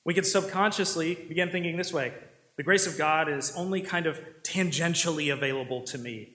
We 0.04 0.14
can 0.14 0.24
subconsciously 0.24 1.14
begin 1.14 1.50
thinking 1.50 1.76
this 1.76 1.92
way 1.92 2.14
the 2.56 2.62
grace 2.62 2.86
of 2.86 2.96
God 2.96 3.28
is 3.28 3.52
only 3.56 3.80
kind 3.80 4.06
of 4.06 4.20
tangentially 4.42 5.32
available 5.32 5.82
to 5.82 5.98
me. 5.98 6.34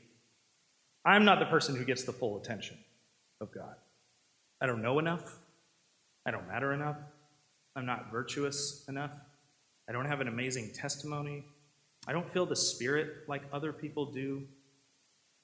I'm 1.06 1.24
not 1.24 1.40
the 1.40 1.46
person 1.46 1.76
who 1.76 1.86
gets 1.86 2.04
the 2.04 2.12
full 2.12 2.38
attention 2.38 2.78
of 3.40 3.54
God. 3.54 3.76
I 4.62 4.66
don't 4.66 4.82
know 4.82 5.00
enough. 5.00 5.38
I 6.26 6.32
don't 6.32 6.48
matter 6.48 6.74
enough. 6.74 6.98
I'm 7.76 7.86
not 7.86 8.12
virtuous 8.12 8.84
enough. 8.90 9.12
I 9.90 9.92
don't 9.92 10.06
have 10.06 10.22
an 10.22 10.28
amazing 10.28 10.72
testimony. 10.72 11.44
I 12.08 12.14
don't 12.14 12.30
feel 12.30 12.46
the 12.46 12.56
Spirit 12.56 13.28
like 13.28 13.42
other 13.52 13.74
people 13.74 14.06
do. 14.06 14.44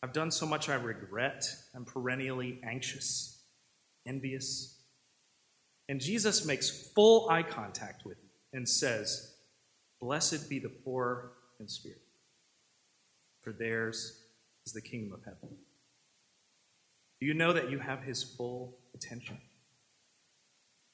I've 0.03 0.13
done 0.13 0.29
so 0.29 0.45
much 0.45 0.69
I 0.69 0.75
regret. 0.75 1.43
I'm 1.75 1.83
perennially 1.83 2.59
anxious, 2.63 3.41
envious. 4.05 4.77
And 5.89 5.99
Jesus 5.99 6.45
makes 6.45 6.69
full 6.93 7.27
eye 7.27 7.41
contact 7.41 8.05
with 8.05 8.17
me 8.17 8.29
and 8.53 8.69
says, 8.69 9.33
Blessed 9.99 10.47
be 10.47 10.59
the 10.59 10.69
poor 10.69 11.31
in 11.59 11.67
spirit, 11.67 12.01
for 13.41 13.51
theirs 13.51 14.21
is 14.67 14.73
the 14.73 14.81
kingdom 14.81 15.13
of 15.13 15.23
heaven. 15.23 15.57
Do 17.19 17.25
you 17.25 17.33
know 17.33 17.53
that 17.53 17.71
you 17.71 17.79
have 17.79 18.03
his 18.03 18.21
full 18.21 18.77
attention? 18.93 19.39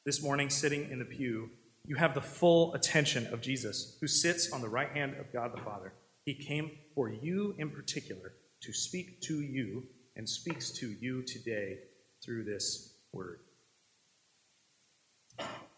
This 0.05 0.23
morning, 0.23 0.49
sitting 0.49 0.89
in 0.89 0.99
the 0.99 1.05
pew, 1.05 1.49
you 1.87 1.95
have 1.95 2.13
the 2.13 2.21
full 2.21 2.73
attention 2.73 3.27
of 3.33 3.41
Jesus, 3.41 3.97
who 3.99 4.07
sits 4.07 4.51
on 4.51 4.61
the 4.61 4.69
right 4.69 4.89
hand 4.89 5.15
of 5.19 5.31
God 5.33 5.51
the 5.53 5.61
Father. 5.61 5.93
He 6.25 6.33
came 6.33 6.71
for 6.93 7.09
you 7.09 7.55
in 7.57 7.69
particular 7.69 8.33
to 8.61 8.73
speak 8.73 9.21
to 9.21 9.41
you 9.41 9.83
and 10.15 10.29
speaks 10.29 10.71
to 10.71 10.95
you 10.99 11.23
today 11.23 11.79
through 12.23 12.43
this 12.43 12.93
word. 13.11 13.39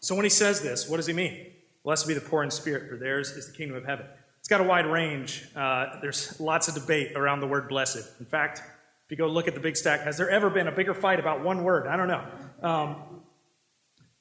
So 0.00 0.14
when 0.14 0.24
he 0.24 0.30
says 0.30 0.60
this, 0.60 0.88
what 0.88 0.98
does 0.98 1.06
he 1.06 1.14
mean? 1.14 1.46
Blessed 1.82 2.06
be 2.06 2.14
the 2.14 2.20
poor 2.20 2.42
in 2.42 2.50
spirit, 2.50 2.90
for 2.90 2.96
theirs 2.96 3.30
is 3.30 3.50
the 3.50 3.56
kingdom 3.56 3.76
of 3.76 3.84
heaven. 3.84 4.06
It's 4.40 4.48
got 4.48 4.60
a 4.60 4.64
wide 4.64 4.86
range. 4.86 5.46
Uh, 5.56 6.00
there's 6.02 6.38
lots 6.38 6.68
of 6.68 6.74
debate 6.74 7.16
around 7.16 7.40
the 7.40 7.46
word 7.46 7.68
blessed. 7.68 8.20
In 8.20 8.26
fact, 8.26 8.58
if 8.58 9.10
you 9.10 9.16
go 9.16 9.26
look 9.26 9.48
at 9.48 9.54
the 9.54 9.60
big 9.60 9.76
stack, 9.76 10.00
has 10.02 10.18
there 10.18 10.28
ever 10.28 10.50
been 10.50 10.68
a 10.68 10.72
bigger 10.72 10.92
fight 10.92 11.18
about 11.18 11.42
one 11.42 11.64
word? 11.64 11.86
I 11.86 11.96
don't 11.96 12.08
know. 12.08 12.24
Um, 12.62 13.13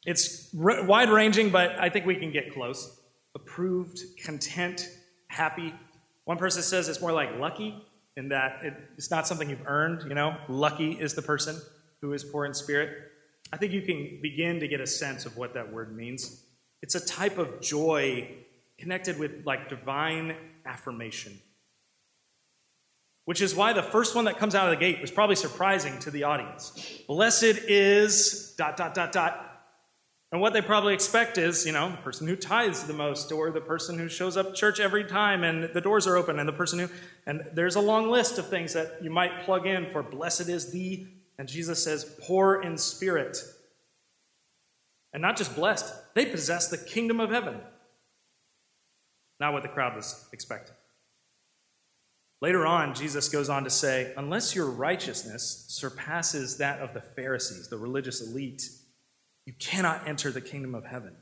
it's 0.05 0.53
r- 0.60 0.86
wide 0.86 1.10
ranging, 1.10 1.50
but 1.50 1.79
I 1.79 1.89
think 1.89 2.05
we 2.05 2.15
can 2.15 2.31
get 2.31 2.53
close. 2.53 3.00
Approved, 3.36 4.00
content, 4.24 4.88
happy. 5.27 5.74
One 6.25 6.38
person 6.38 6.62
says 6.62 6.89
it's 6.89 7.01
more 7.01 7.12
like 7.12 7.38
lucky, 7.39 7.75
in 8.15 8.29
that 8.29 8.60
it, 8.63 8.74
it's 8.98 9.10
not 9.10 9.27
something 9.27 9.50
you've 9.50 9.65
earned, 9.65 10.03
you 10.07 10.15
know? 10.15 10.38
Lucky 10.48 10.91
is 10.91 11.13
the 11.13 11.22
person 11.22 11.60
who 12.01 12.13
is 12.13 12.24
poor 12.24 12.45
in 12.45 12.53
spirit. 12.53 12.95
I 13.51 13.57
think 13.57 13.72
you 13.72 13.81
can 13.81 14.19
begin 14.22 14.60
to 14.60 14.67
get 14.67 14.81
a 14.81 14.88
sense 14.88 15.25
of 15.25 15.38
what 15.38 15.53
that 15.55 15.72
word 15.72 15.95
means. 15.95 16.43
It's 16.81 16.95
a 16.95 17.05
type 17.05 17.38
of 17.38 17.62
joy 17.62 18.29
connected 18.77 19.17
with 19.17 19.45
like 19.45 19.69
divine 19.69 20.36
affirmation. 20.65 21.39
Which 23.25 23.41
is 23.41 23.55
why 23.55 23.72
the 23.72 23.83
first 23.83 24.15
one 24.15 24.25
that 24.25 24.38
comes 24.38 24.53
out 24.53 24.65
of 24.65 24.77
the 24.77 24.86
gate 24.86 25.00
was 25.00 25.10
probably 25.10 25.38
surprising 25.38 25.98
to 26.00 26.12
the 26.12 26.24
audience. 26.24 27.00
Blessed 27.07 27.43
is 27.67 28.53
dot 28.57 28.75
dot 28.75 28.93
dot 28.93 29.13
dot. 29.13 29.52
And 30.34 30.42
what 30.42 30.54
they 30.54 30.63
probably 30.63 30.96
expect 30.96 31.38
is, 31.38 31.63
you 31.63 31.74
know, 31.74 31.92
the 31.92 31.98
person 31.98 32.28
who 32.28 32.36
tithes 32.36 32.86
the 32.86 32.94
most, 32.94 33.32
or 33.32 33.52
the 33.52 33.62
person 33.62 34.00
who 34.00 34.10
shows 34.10 34.36
up 34.36 34.56
church 34.56 34.80
every 34.80 35.04
time 35.04 35.44
and 35.44 35.72
the 35.75 35.80
doors 35.80 36.08
are 36.08 36.18
open, 36.18 36.40
and 36.40 36.50
the 36.50 36.54
person 36.54 36.80
who, 36.80 36.90
and 37.28 37.44
there's 37.54 37.75
a 37.75 37.80
long 37.80 38.10
list 38.10 38.40
of 38.40 38.48
things 38.48 38.74
that 38.74 38.98
you 39.00 39.12
might 39.12 39.44
plug 39.44 39.68
in 39.68 39.92
for 39.92 40.02
blessed 40.02 40.50
is 40.50 40.72
the, 40.72 41.06
and 41.38 41.48
Jesus 41.48 41.84
says, 41.84 42.18
poor 42.24 42.60
in 42.60 42.80
spirit. 42.80 43.38
And 45.13 45.22
not 45.22 45.38
just 45.38 45.56
blessed, 45.56 45.94
they 46.16 46.25
possess 46.25 46.68
the 46.68 46.80
kingdom 46.80 47.20
of 47.20 47.30
heaven. 47.30 47.60
Not 49.40 49.54
what 49.54 49.62
the 49.62 49.70
crowd 49.70 49.96
was 49.96 50.28
expecting. 50.34 50.75
Later 52.42 52.66
on, 52.66 52.96
Jesus 52.96 53.30
goes 53.30 53.50
on 53.50 53.66
to 53.66 53.70
say, 53.70 54.12
Unless 54.18 54.56
your 54.56 54.66
righteousness 54.66 55.66
surpasses 55.68 56.58
that 56.58 56.80
of 56.80 56.96
the 56.96 57.02
Pharisees, 57.02 57.68
the 57.68 57.78
religious 57.78 58.20
elite, 58.20 58.68
you 59.46 59.54
cannot 59.60 60.08
enter 60.08 60.32
the 60.32 60.42
kingdom 60.42 60.76
of 60.76 60.86
heaven. 60.86 61.16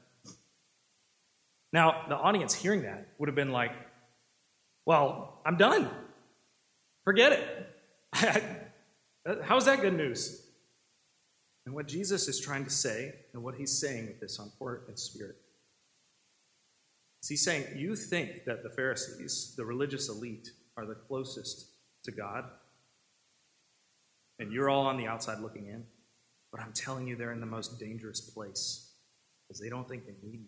Now, 1.74 2.06
the 2.10 2.16
audience 2.16 2.54
hearing 2.54 2.84
that 2.84 3.08
would 3.18 3.30
have 3.30 3.36
been 3.36 3.52
like, 3.52 3.72
Well, 4.86 5.42
I'm 5.46 5.58
done. 5.58 5.90
Forget 7.04 7.32
it. 7.34 7.68
How's 9.44 9.66
that 9.66 9.82
good 9.82 9.96
news? 9.96 10.46
And 11.66 11.76
what 11.76 11.88
Jesus 11.88 12.28
is 12.28 12.40
trying 12.40 12.64
to 12.64 12.70
say, 12.70 13.14
and 13.34 13.44
what 13.44 13.56
he's 13.56 13.78
saying 13.78 14.08
with 14.08 14.20
this 14.20 14.40
on 14.40 14.52
poor 14.58 14.82
in 14.88 14.98
spirit, 14.98 15.38
is 17.22 17.30
he's 17.30 17.44
saying, 17.44 17.66
You 17.76 17.96
think 17.96 18.46
that 18.46 18.64
the 18.64 18.70
Pharisees, 18.70 19.54
the 19.56 19.66
religious 19.66 20.10
elite, 20.10 20.50
are 20.76 20.86
the 20.86 20.96
closest 20.96 21.68
to 22.04 22.12
God, 22.12 22.46
and 24.40 24.52
you're 24.52 24.70
all 24.70 24.88
on 24.88 24.98
the 24.98 25.08
outside 25.08 25.40
looking 25.40 25.68
in. 25.68 25.86
But 26.52 26.62
I'm 26.62 26.74
telling 26.74 27.08
you, 27.08 27.16
they're 27.16 27.32
in 27.32 27.40
the 27.40 27.46
most 27.46 27.80
dangerous 27.80 28.20
place 28.20 28.92
because 29.48 29.60
they 29.60 29.70
don't 29.70 29.88
think 29.88 30.06
they 30.06 30.16
need 30.22 30.42
you. 30.42 30.48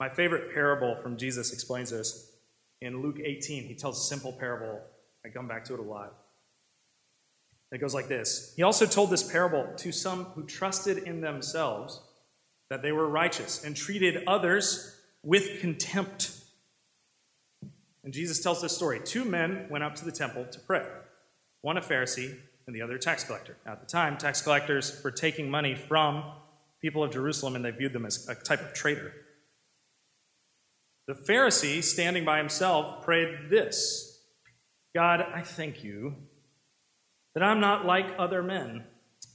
My 0.00 0.08
favorite 0.08 0.52
parable 0.52 0.96
from 0.96 1.16
Jesus 1.16 1.52
explains 1.52 1.90
this. 1.90 2.32
In 2.80 3.02
Luke 3.02 3.20
18, 3.22 3.64
he 3.64 3.74
tells 3.74 3.98
a 3.98 4.02
simple 4.02 4.32
parable. 4.32 4.80
I 5.24 5.28
come 5.28 5.46
back 5.46 5.64
to 5.64 5.74
it 5.74 5.80
a 5.80 5.82
lot. 5.82 6.14
It 7.72 7.78
goes 7.78 7.94
like 7.94 8.08
this 8.08 8.54
He 8.56 8.62
also 8.62 8.86
told 8.86 9.10
this 9.10 9.22
parable 9.22 9.66
to 9.78 9.92
some 9.92 10.26
who 10.26 10.44
trusted 10.44 10.98
in 10.98 11.20
themselves 11.20 12.00
that 12.70 12.82
they 12.82 12.92
were 12.92 13.08
righteous 13.08 13.64
and 13.64 13.76
treated 13.76 14.24
others 14.26 14.96
with 15.22 15.60
contempt. 15.60 16.32
And 18.02 18.12
Jesus 18.12 18.40
tells 18.40 18.60
this 18.60 18.76
story. 18.76 19.00
Two 19.04 19.24
men 19.24 19.66
went 19.70 19.82
up 19.82 19.94
to 19.96 20.04
the 20.04 20.12
temple 20.12 20.44
to 20.44 20.60
pray, 20.60 20.86
one 21.62 21.76
a 21.76 21.80
Pharisee 21.80 22.36
and 22.66 22.74
the 22.74 22.82
other 22.82 22.98
tax 22.98 23.24
collector. 23.24 23.56
Now, 23.66 23.72
at 23.72 23.80
the 23.80 23.86
time, 23.86 24.16
tax 24.16 24.40
collectors 24.40 25.00
were 25.02 25.10
taking 25.10 25.50
money 25.50 25.74
from 25.74 26.24
people 26.80 27.02
of 27.02 27.12
Jerusalem 27.12 27.56
and 27.56 27.64
they 27.64 27.70
viewed 27.70 27.92
them 27.92 28.06
as 28.06 28.28
a 28.28 28.34
type 28.34 28.60
of 28.60 28.74
traitor. 28.74 29.12
The 31.06 31.14
Pharisee, 31.14 31.82
standing 31.82 32.24
by 32.24 32.38
himself, 32.38 33.04
prayed 33.04 33.50
this 33.50 34.22
God, 34.94 35.20
I 35.20 35.42
thank 35.42 35.82
you 35.82 36.14
that 37.34 37.42
I'm 37.42 37.60
not 37.60 37.84
like 37.84 38.06
other 38.18 38.42
men, 38.42 38.84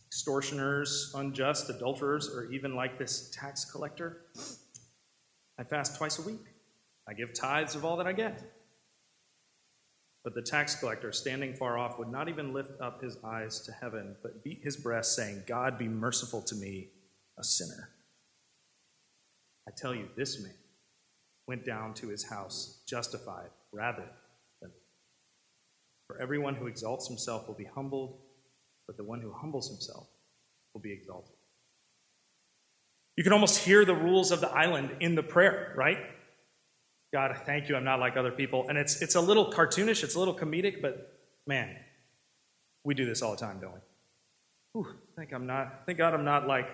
extortioners, 0.08 1.12
unjust, 1.16 1.70
adulterers, 1.70 2.30
or 2.30 2.52
even 2.52 2.76
like 2.76 2.98
this 2.98 3.30
tax 3.32 3.66
collector. 3.66 4.22
I 5.60 5.64
fast 5.64 5.98
twice 5.98 6.18
a 6.18 6.22
week. 6.22 6.46
I 7.08 7.14
give 7.14 7.34
tithes 7.34 7.76
of 7.76 7.84
all 7.84 7.98
that 7.98 8.08
I 8.08 8.14
get. 8.14 8.42
But 10.24 10.36
the 10.36 10.42
tax 10.42 10.76
collector, 10.76 11.12
standing 11.12 11.54
far 11.54 11.78
off, 11.78 11.98
would 11.98 12.12
not 12.12 12.28
even 12.28 12.54
lift 12.54 12.80
up 12.82 13.02
his 13.02 13.18
eyes 13.24 13.62
to 13.62 13.72
heaven, 13.72 14.16
but 14.22 14.44
beat 14.44 14.60
his 14.64 14.76
breast, 14.76 15.16
saying, 15.16 15.44
God 15.48 15.78
be 15.78 15.88
merciful 15.88 16.42
to 16.42 16.56
me, 16.56 16.90
a 17.38 17.44
sinner. 17.44 17.90
I 19.68 19.72
tell 19.76 19.96
you, 19.96 20.10
this 20.18 20.42
man 20.42 20.54
went 21.48 21.66
down 21.66 21.94
to 21.96 22.10
his 22.10 22.30
house 22.30 22.82
justified 22.88 23.50
rather 23.72 24.06
than. 24.62 24.72
For 26.08 26.22
everyone 26.22 26.56
who 26.56 26.68
exalts 26.68 27.08
himself 27.08 27.48
will 27.48 27.56
be 27.56 27.66
humbled, 27.66 28.20
but 28.88 28.98
the 28.98 29.04
one 29.04 29.22
who 29.22 29.32
humbles 29.32 29.70
himself 29.70 30.08
will 30.74 30.82
be 30.82 30.92
exalted. 30.92 31.36
You 33.16 33.24
can 33.24 33.34
almost 33.34 33.60
hear 33.60 33.86
the 33.86 33.96
rules 33.96 34.32
of 34.32 34.42
the 34.42 34.50
island 34.50 34.92
in 35.00 35.16
the 35.16 35.24
prayer, 35.24 35.74
right? 35.78 35.98
God, 37.12 37.36
thank 37.46 37.70
you, 37.70 37.76
I'm 37.76 37.84
not 37.84 38.00
like 38.00 38.18
other 38.18 38.32
people. 38.32 38.68
And 38.70 38.78
it's, 38.78 39.02
it's 39.02 39.16
a 39.16 39.22
little 39.22 39.52
cartoonish, 39.52 40.04
it's 40.04 40.16
a 40.16 40.20
little 40.20 40.36
comedic, 40.36 40.82
but 40.82 41.20
man, 41.48 41.76
we 42.84 42.94
do 42.94 43.06
this 43.06 43.22
all 43.22 43.32
the 43.32 43.38
time, 43.38 43.60
don't 43.60 43.74
we? 43.74 43.80
Whew, 44.74 44.96
thank 45.16 45.34
I'm 45.34 45.48
not, 45.48 45.86
thank 45.86 45.98
God 45.98 46.14
I'm 46.14 46.26
not 46.26 46.48
like 46.48 46.70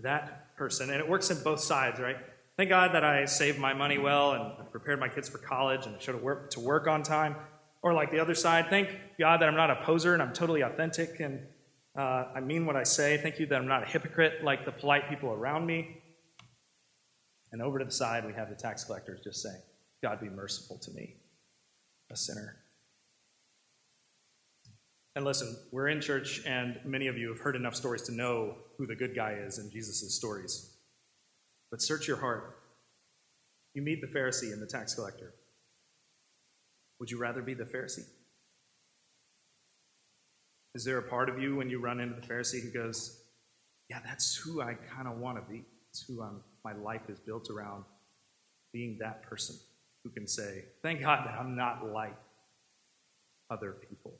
that 0.00 0.56
person. 0.56 0.90
And 0.90 0.98
it 0.98 1.08
works 1.08 1.30
in 1.30 1.42
both 1.42 1.60
sides, 1.60 2.00
right? 2.00 2.16
Thank 2.56 2.70
God 2.70 2.94
that 2.94 3.04
I 3.04 3.26
saved 3.26 3.58
my 3.58 3.74
money 3.74 3.98
well 3.98 4.32
and 4.32 4.70
prepared 4.70 4.98
my 4.98 5.08
kids 5.08 5.28
for 5.28 5.38
college 5.38 5.86
and 5.86 6.00
showed 6.00 6.16
up 6.16 6.50
to 6.50 6.60
work 6.60 6.88
on 6.88 7.02
time. 7.02 7.36
Or 7.82 7.92
like 7.94 8.10
the 8.10 8.18
other 8.18 8.34
side, 8.34 8.66
thank 8.70 8.88
God 9.18 9.40
that 9.40 9.48
I'm 9.48 9.54
not 9.54 9.70
a 9.70 9.76
poser 9.84 10.14
and 10.14 10.22
I'm 10.22 10.32
totally 10.32 10.62
authentic 10.62 11.20
and 11.20 11.40
uh, 11.96 12.24
I 12.34 12.40
mean 12.40 12.66
what 12.66 12.74
I 12.76 12.82
say. 12.82 13.16
Thank 13.18 13.38
you 13.38 13.46
that 13.46 13.56
I'm 13.56 13.68
not 13.68 13.82
a 13.82 13.86
hypocrite 13.86 14.42
like 14.42 14.64
the 14.64 14.72
polite 14.72 15.08
people 15.08 15.30
around 15.30 15.66
me. 15.66 16.02
And 17.52 17.62
over 17.62 17.78
to 17.78 17.84
the 17.84 17.92
side, 17.92 18.26
we 18.26 18.32
have 18.32 18.48
the 18.48 18.56
tax 18.56 18.84
collectors 18.84 19.20
just 19.22 19.42
saying, 19.42 19.60
God 20.02 20.20
be 20.20 20.28
merciful 20.28 20.78
to 20.78 20.90
me, 20.92 21.14
a 22.10 22.16
sinner. 22.16 22.56
And 25.14 25.24
listen, 25.24 25.56
we're 25.72 25.88
in 25.88 26.02
church, 26.02 26.42
and 26.44 26.78
many 26.84 27.06
of 27.06 27.16
you 27.16 27.28
have 27.28 27.40
heard 27.40 27.56
enough 27.56 27.74
stories 27.74 28.02
to 28.02 28.12
know 28.12 28.56
who 28.76 28.86
the 28.86 28.94
good 28.94 29.16
guy 29.16 29.32
is 29.32 29.58
in 29.58 29.70
Jesus' 29.70 30.14
stories. 30.14 30.76
But 31.70 31.80
search 31.80 32.06
your 32.06 32.18
heart. 32.18 32.58
You 33.72 33.80
meet 33.80 34.02
the 34.02 34.06
Pharisee 34.06 34.52
and 34.52 34.60
the 34.60 34.66
tax 34.66 34.94
collector. 34.94 35.34
Would 37.00 37.10
you 37.10 37.18
rather 37.18 37.40
be 37.40 37.54
the 37.54 37.64
Pharisee? 37.64 38.06
Is 40.74 40.84
there 40.84 40.98
a 40.98 41.02
part 41.02 41.30
of 41.30 41.40
you 41.40 41.56
when 41.56 41.70
you 41.70 41.80
run 41.80 42.00
into 42.00 42.20
the 42.20 42.26
Pharisee 42.26 42.62
who 42.62 42.70
goes, 42.70 43.22
Yeah, 43.88 44.00
that's 44.04 44.36
who 44.36 44.60
I 44.60 44.74
kind 44.74 45.08
of 45.08 45.16
want 45.16 45.38
to 45.38 45.50
be? 45.50 45.64
It's 45.90 46.02
who 46.02 46.22
I'm, 46.22 46.42
my 46.62 46.74
life 46.74 47.08
is 47.08 47.18
built 47.18 47.48
around 47.48 47.84
being 48.72 48.98
that 49.00 49.22
person 49.22 49.56
who 50.06 50.12
can 50.12 50.28
say, 50.28 50.64
Thank 50.82 51.00
God 51.00 51.26
that 51.26 51.34
I'm 51.34 51.56
not 51.56 51.92
like 51.92 52.16
other 53.50 53.72
people. 53.72 54.14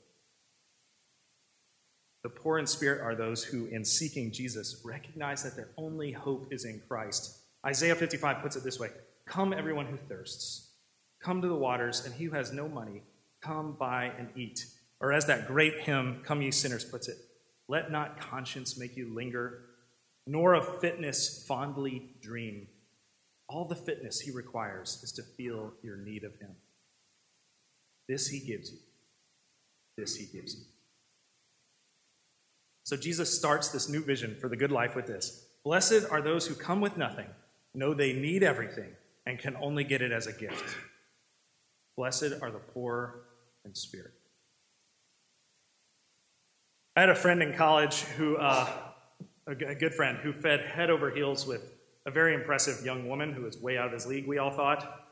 The 2.23 2.29
poor 2.29 2.59
in 2.59 2.67
spirit 2.67 3.01
are 3.01 3.15
those 3.15 3.45
who, 3.45 3.67
in 3.67 3.85
seeking 3.85 4.33
Jesus, 4.33 4.81
recognize 4.83 5.43
that 5.43 5.55
their 5.55 5.69
only 5.77 6.11
hope 6.11 6.51
is 6.51 6.65
in 6.65 6.81
Christ. 6.89 7.39
Isaiah 7.65 7.95
55 7.95 8.41
puts 8.41 8.55
it 8.57 8.63
this 8.63 8.79
way 8.79 8.89
Come, 9.25 9.53
everyone 9.53 9.85
who 9.85 9.97
thirsts, 9.97 10.71
come 11.21 11.41
to 11.41 11.47
the 11.47 11.55
waters, 11.55 12.05
and 12.05 12.13
he 12.13 12.25
who 12.25 12.35
has 12.35 12.51
no 12.51 12.67
money, 12.67 13.03
come 13.41 13.77
buy 13.79 14.11
and 14.17 14.29
eat. 14.35 14.65
Or 14.99 15.13
as 15.13 15.27
that 15.27 15.47
great 15.47 15.81
hymn, 15.81 16.21
Come 16.25 16.41
Ye 16.41 16.51
Sinners, 16.51 16.83
puts 16.83 17.07
it, 17.07 17.17
Let 17.69 17.91
not 17.91 18.19
conscience 18.19 18.77
make 18.77 18.97
you 18.97 19.13
linger 19.13 19.61
nor 20.27 20.53
of 20.53 20.81
fitness 20.81 21.45
fondly 21.47 22.11
dream. 22.21 22.67
All 23.49 23.65
the 23.65 23.75
fitness 23.75 24.19
he 24.19 24.31
requires 24.31 25.01
is 25.03 25.11
to 25.13 25.23
feel 25.23 25.73
your 25.81 25.97
need 25.97 26.23
of 26.23 26.35
him. 26.35 26.55
This 28.07 28.27
he 28.27 28.39
gives 28.39 28.71
you. 28.71 28.77
This 29.97 30.15
he 30.15 30.25
gives 30.25 30.55
you. 30.55 30.63
So 32.83 32.95
Jesus 32.95 33.37
starts 33.37 33.69
this 33.69 33.89
new 33.89 34.03
vision 34.03 34.37
for 34.39 34.47
the 34.47 34.55
good 34.55 34.71
life 34.71 34.95
with 34.95 35.07
this 35.07 35.45
Blessed 35.63 36.05
are 36.09 36.21
those 36.21 36.47
who 36.47 36.55
come 36.55 36.79
with 36.79 36.97
nothing, 36.97 37.27
know 37.73 37.93
they 37.93 38.13
need 38.13 38.43
everything, 38.43 38.91
and 39.25 39.37
can 39.37 39.57
only 39.57 39.83
get 39.83 40.01
it 40.01 40.13
as 40.13 40.27
a 40.27 40.31
gift. 40.31 40.77
Blessed 41.97 42.35
are 42.41 42.51
the 42.51 42.59
poor 42.59 43.23
in 43.65 43.75
spirit. 43.75 44.13
I 46.95 47.01
had 47.01 47.09
a 47.09 47.15
friend 47.15 47.43
in 47.43 47.53
college 47.53 48.01
who, 48.01 48.37
uh, 48.37 48.69
a 49.45 49.53
good 49.53 49.93
friend, 49.93 50.17
who 50.19 50.31
fed 50.31 50.61
head 50.61 50.89
over 50.89 51.11
heels 51.11 51.45
with 51.45 51.61
a 52.07 52.11
very 52.11 52.33
impressive 52.33 52.83
young 52.85 53.07
woman 53.07 53.33
who 53.33 53.43
was 53.43 53.57
way 53.57 53.77
out 53.77 53.87
of 53.87 53.91
his 53.91 54.07
league, 54.07 54.25
we 54.25 54.37
all 54.37 54.49
thought. 54.49 55.03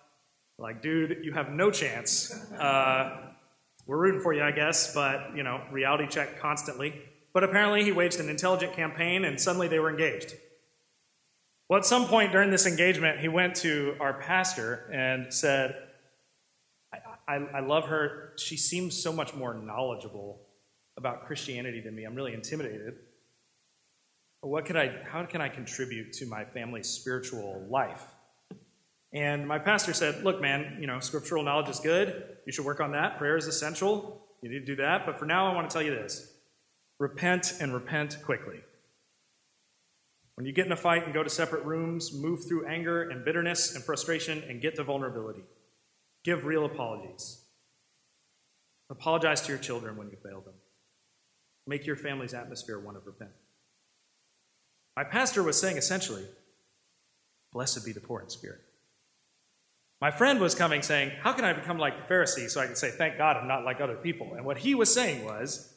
Like, 0.58 0.82
dude, 0.82 1.18
you 1.24 1.34
have 1.34 1.52
no 1.52 1.70
chance. 1.70 2.34
Uh, 2.54 3.34
we're 3.86 3.98
rooting 3.98 4.22
for 4.22 4.34
you, 4.34 4.42
I 4.42 4.52
guess, 4.52 4.96
but, 4.96 5.36
you 5.36 5.44
know, 5.44 5.62
reality 5.72 6.08
check 6.08 6.40
constantly. 6.40 6.96
But 7.34 7.44
apparently 7.44 7.84
he 7.84 7.92
waged 7.92 8.22
an 8.22 8.30
intelligent 8.30 8.74
campaign 8.74 9.26
and 9.26 9.40
suddenly 9.40 9.68
they 9.68 9.78
were 9.80 9.90
engaged. 9.90 10.34
Well, 11.68 11.80
at 11.80 11.86
some 11.86 12.06
point 12.06 12.32
during 12.32 12.50
this 12.50 12.66
engagement, 12.66 13.20
he 13.20 13.28
went 13.28 13.56
to 13.58 13.98
our 14.00 14.14
pastor 14.22 14.90
and 14.94 15.34
said, 15.34 15.76
I, 16.94 17.00
I, 17.28 17.36
I 17.56 17.60
love 17.60 17.88
her. 17.88 18.32
She 18.38 18.56
seems 18.56 18.96
so 18.96 19.12
much 19.12 19.34
more 19.34 19.54
knowledgeable 19.54 20.40
about 20.96 21.26
Christianity 21.26 21.82
than 21.82 21.94
me. 21.94 22.06
I'm 22.06 22.16
really 22.16 22.34
intimidated. 22.34 22.96
What 24.46 24.66
could 24.66 24.76
I, 24.76 24.96
how 25.10 25.26
can 25.26 25.42
I 25.42 25.50
contribute 25.50 26.14
to 26.14 26.28
my 26.28 26.46
family's 26.46 26.88
spiritual 26.88 27.66
life? 27.68 28.04
And 29.12 29.48
my 29.48 29.58
pastor 29.58 29.92
said, 29.92 30.24
Look, 30.24 30.40
man, 30.40 30.78
you 30.80 30.86
know, 30.86 31.00
scriptural 31.00 31.44
knowledge 31.44 31.70
is 31.70 31.80
good. 31.80 32.24
You 32.46 32.54
should 32.54 32.66
work 32.66 32.80
on 32.80 32.92
that. 32.92 33.18
Prayer 33.18 33.38
is 33.38 33.48
essential. 33.48 34.22
You 34.44 34.52
need 34.52 34.60
to 34.60 34.66
do 34.66 34.76
that. 34.76 35.08
But 35.08 35.18
for 35.18 35.26
now, 35.26 35.52
I 35.52 35.56
want 35.56 35.68
to 35.68 35.74
tell 35.74 35.82
you 35.82 35.96
this 35.96 36.34
repent 37.00 37.56
and 37.60 37.74
repent 37.74 38.20
quickly. 38.24 38.60
When 40.36 40.46
you 40.46 40.52
get 40.52 40.68
in 40.68 40.72
a 40.72 40.78
fight 40.78 41.06
and 41.06 41.14
go 41.14 41.24
to 41.24 41.30
separate 41.30 41.66
rooms, 41.66 42.14
move 42.14 42.48
through 42.48 42.68
anger 42.68 43.10
and 43.10 43.26
bitterness 43.26 43.74
and 43.74 43.84
frustration 43.84 44.44
and 44.48 44.62
get 44.62 44.76
to 44.76 44.84
vulnerability. 44.84 45.44
Give 46.24 46.46
real 46.46 46.66
apologies. 46.66 47.46
Apologize 48.92 49.42
to 49.42 49.50
your 49.50 49.58
children 49.58 49.98
when 49.98 50.10
you 50.10 50.18
fail 50.22 50.42
them. 50.42 50.54
Make 51.66 51.88
your 51.88 51.96
family's 51.96 52.36
atmosphere 52.36 52.80
one 52.80 52.96
of 52.96 53.08
repentance. 53.08 53.45
My 54.96 55.04
pastor 55.04 55.44
was 55.44 55.60
saying 55.60 55.78
essentially, 55.78 56.26
Blessed 57.52 57.86
be 57.86 57.94
the 57.94 58.02
poor 58.02 58.22
in 58.22 58.30
spirit. 58.30 58.60
My 60.02 60.12
friend 60.12 60.42
was 60.42 60.56
coming 60.56 60.82
saying, 60.82 61.12
How 61.22 61.32
can 61.32 61.46
I 61.46 61.54
become 61.54 61.78
like 61.78 62.08
the 62.08 62.14
Pharisee 62.14 62.50
so 62.50 62.60
I 62.60 62.66
can 62.66 62.76
say, 62.76 62.92
Thank 62.92 63.18
God 63.18 63.38
I'm 63.38 63.48
not 63.48 63.64
like 63.64 63.80
other 63.80 63.96
people? 63.96 64.34
And 64.36 64.46
what 64.46 64.58
he 64.58 64.76
was 64.76 64.94
saying 64.94 65.24
was, 65.24 65.74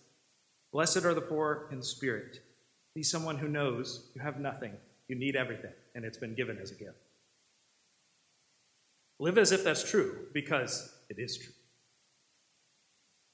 Blessed 0.73 1.05
are 1.05 1.15
the 1.15 1.21
poor 1.21 1.69
in 1.71 1.83
spirit. 1.83 2.41
Be 2.95 3.03
someone 3.03 3.39
who 3.39 3.49
knows 3.49 4.11
you 4.15 4.21
have 4.21 4.41
nothing, 4.41 4.73
you 5.07 5.15
need 5.15 5.37
everything, 5.37 5.73
and 5.95 6.05
it's 6.05 6.19
been 6.19 6.35
given 6.35 6.59
as 6.59 6.73
a 6.73 6.75
gift. 6.75 6.99
Live 9.21 9.39
as 9.39 9.53
if 9.53 9.65
that's 9.65 9.89
true, 9.89 10.27
because 10.33 10.93
it 11.09 11.19
is 11.19 11.37
true. 11.37 11.53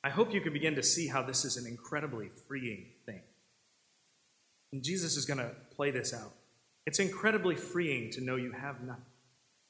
I 0.03 0.11
hope 0.11 0.35
you 0.35 0.43
can 0.43 0.53
begin 0.53 0.75
to 0.75 0.83
see 0.83 1.09
how 1.09 1.23
this 1.23 1.47
is 1.47 1.57
an 1.57 1.67
incredibly 1.67 2.29
freeing 2.47 2.87
thing. 3.07 3.23
And 4.75 4.83
Jesus 4.83 5.17
is 5.17 5.25
going 5.25 5.39
to 5.39 5.53
play 5.77 5.93
this 5.93 6.13
out. 6.13 6.33
It's 6.85 6.99
incredibly 6.99 7.55
freeing 7.55 8.11
to 8.11 8.21
know 8.21 8.35
you 8.35 8.51
have 8.51 8.83
nothing. 8.83 9.05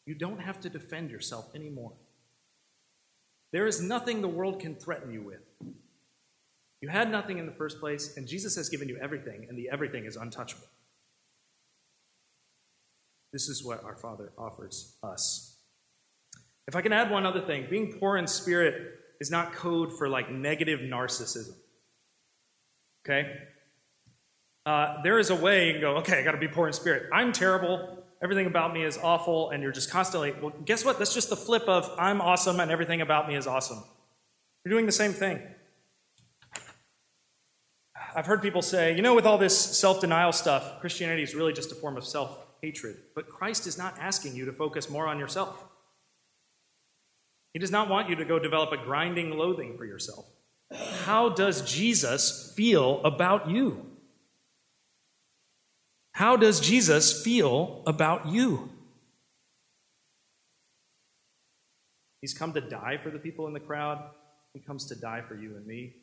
You 0.07 0.15
don't 0.15 0.41
have 0.41 0.59
to 0.61 0.71
defend 0.71 1.11
yourself 1.11 1.55
anymore. 1.55 1.93
There 3.53 3.67
is 3.67 3.83
nothing 3.83 4.23
the 4.23 4.29
world 4.29 4.61
can 4.61 4.75
threaten 4.75 5.13
you 5.13 5.21
with. 5.21 5.43
You 6.81 6.89
had 6.89 7.11
nothing 7.11 7.37
in 7.37 7.45
the 7.45 7.53
first 7.53 7.81
place, 7.81 8.17
and 8.17 8.27
Jesus 8.27 8.57
has 8.57 8.71
given 8.71 8.89
you 8.89 8.97
everything, 8.97 9.45
and 9.47 9.59
the 9.59 9.69
everything 9.71 10.07
is 10.07 10.17
untouchable. 10.17 10.69
This 13.31 13.51
is 13.51 13.63
what 13.63 13.85
our 13.85 13.97
Father 13.97 14.33
offers 14.39 14.97
us. 15.03 15.59
If 16.67 16.77
I 16.77 16.81
can 16.81 16.95
add 16.95 17.11
one 17.11 17.27
other 17.27 17.43
thing, 17.43 17.67
being 17.69 17.99
poor 18.01 18.17
in 18.17 18.27
spirit 18.27 19.01
is 19.21 19.31
not 19.31 19.53
code 19.53 19.93
for 19.99 20.09
like 20.09 20.31
negative 20.31 20.81
narcissism. 20.81 21.57
Okay? 23.05 23.31
Uh, 24.67 25.03
there 25.03 25.19
is 25.19 25.31
a 25.31 25.35
way 25.35 25.67
you 25.67 25.73
can 25.75 25.81
go, 25.83 25.97
okay, 25.97 26.19
I 26.19 26.23
got 26.23 26.33
to 26.33 26.39
be 26.39 26.49
poor 26.49 26.67
in 26.67 26.73
spirit. 26.73 27.09
I'm 27.13 27.33
terrible. 27.33 28.03
Everything 28.23 28.47
about 28.47 28.73
me 28.73 28.83
is 28.83 28.97
awful. 28.97 29.51
And 29.51 29.63
you're 29.63 29.73
just 29.73 29.91
constantly, 29.91 30.33
well, 30.41 30.53
guess 30.65 30.85
what? 30.85 30.99
That's 30.99 31.13
just 31.13 31.29
the 31.29 31.37
flip 31.37 31.69
of 31.69 31.91
I'm 31.99 32.21
awesome 32.21 32.61
and 32.61 32.71
everything 32.71 33.03
about 33.03 33.29
me 33.29 33.37
is 33.37 33.47
awesome. 33.47 33.83
You're 34.65 34.71
doing 34.71 34.87
the 34.87 34.93
same 34.93 35.13
thing. 35.13 35.43
I've 38.17 38.27
heard 38.27 38.41
people 38.41 38.63
say, 38.63 38.95
you 38.95 39.03
know, 39.03 39.15
with 39.15 39.27
all 39.27 39.39
this 39.39 39.59
self 39.59 40.01
denial 40.01 40.33
stuff, 40.33 40.81
Christianity 40.81 41.23
is 41.23 41.35
really 41.35 41.53
just 41.53 41.73
a 41.73 41.75
form 41.75 41.97
of 41.97 42.07
self 42.07 42.39
hatred. 42.63 42.97
But 43.15 43.29
Christ 43.29 43.67
is 43.67 43.77
not 43.77 43.99
asking 43.99 44.37
you 44.37 44.47
to 44.47 44.53
focus 44.53 44.89
more 44.89 45.07
on 45.07 45.19
yourself. 45.19 45.65
He 47.53 47.59
does 47.59 47.71
not 47.71 47.89
want 47.89 48.09
you 48.09 48.17
to 48.17 48.25
go 48.25 48.39
develop 48.39 48.73
a 48.73 48.77
grinding 48.77 49.31
loathing 49.37 49.77
for 49.77 49.85
yourself. 49.85 50.27
How 51.05 51.29
does 51.29 51.63
Jesus 51.71 52.53
feel 52.57 53.03
about 53.05 53.51
you? 53.51 53.94
How 56.15 56.37
does 56.37 56.61
Jesus 56.61 57.25
feel 57.25 57.83
about 57.89 58.29
you? 58.29 58.71
He's 62.21 62.33
come 62.33 62.53
to 62.53 62.61
die 62.61 62.99
for 63.03 63.11
the 63.11 63.19
people 63.19 63.49
in 63.49 63.53
the 63.53 63.61
crowd. 63.61 63.99
He 64.53 64.61
comes 64.61 64.87
to 64.87 64.95
die 64.95 65.23
for 65.27 65.35
you 65.35 65.57
and 65.57 65.67
me. 65.67 65.97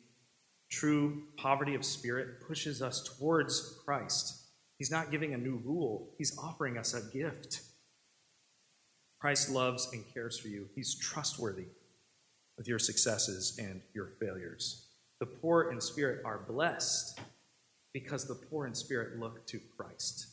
True 0.70 1.22
poverty 1.38 1.74
of 1.74 1.82
spirit 1.82 2.42
pushes 2.46 2.82
us 2.82 3.16
towards 3.16 3.78
Christ. 3.86 4.42
He's 4.76 4.90
not 4.90 5.10
giving 5.10 5.32
a 5.32 5.38
new 5.38 5.62
rule, 5.64 6.10
He's 6.18 6.36
offering 6.38 6.76
us 6.76 6.92
a 6.92 7.10
gift. 7.10 7.62
Christ 9.18 9.48
loves 9.48 9.88
and 9.94 10.04
cares 10.12 10.38
for 10.38 10.48
you. 10.48 10.68
He's 10.74 10.94
trustworthy 10.94 11.68
with 12.58 12.68
your 12.68 12.78
successes 12.78 13.58
and 13.58 13.80
your 13.94 14.10
failures. 14.20 14.88
The 15.20 15.26
poor 15.26 15.70
in 15.70 15.80
spirit 15.80 16.20
are 16.24 16.44
blessed 16.46 17.18
because 17.92 18.26
the 18.26 18.34
poor 18.34 18.66
in 18.66 18.74
spirit 18.74 19.18
look 19.18 19.46
to 19.46 19.60
Christ. 19.76 20.26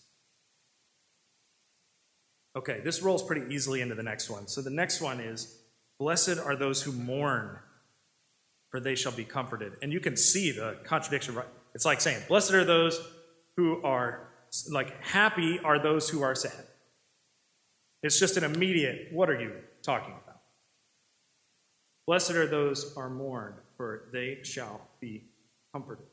Okay, 2.56 2.82
this 2.84 3.02
rolls 3.02 3.24
pretty 3.24 3.54
easily 3.54 3.82
into 3.82 3.95
the 3.95 4.04
next 4.04 4.30
one. 4.30 4.48
So 4.48 4.62
the 4.62 4.69
next 4.69 5.02
one 5.02 5.19
is 5.19 5.60
Blessed 6.00 6.39
are 6.39 6.56
those 6.56 6.82
who 6.82 6.93
mourn, 6.93 7.60
for 8.72 8.80
they 8.80 8.95
shall 8.95 9.12
be 9.12 9.26
comforted. 9.26 9.74
And 9.82 9.91
you 9.91 10.00
can 10.00 10.15
see 10.15 10.52
the 10.52 10.78
contradiction. 10.84 11.38
It's 11.76 11.86
like 11.86 12.00
saying, 12.02 12.24
Blessed 12.28 12.54
are 12.54 12.63
those 12.63 13.02
who 13.58 13.84
are, 13.84 14.30
like, 14.69 15.04
happy 15.04 15.60
are 15.60 15.78
those 15.78 16.10
who 16.10 16.22
are 16.22 16.36
sad. 16.36 16.65
It's 18.02 18.17
just 18.17 18.38
an 18.38 18.45
immediate, 18.45 19.10
what 19.12 19.30
are 19.30 19.39
you 19.39 19.52
talking 19.84 20.13
about? 20.13 20.39
Blessed 22.08 22.32
are 22.32 22.48
those 22.48 22.93
who 22.93 23.02
are 23.02 23.10
mourned, 23.10 23.56
for 23.76 24.10
they 24.13 24.39
shall 24.43 24.82
be 25.02 25.26
comforted. 25.74 26.09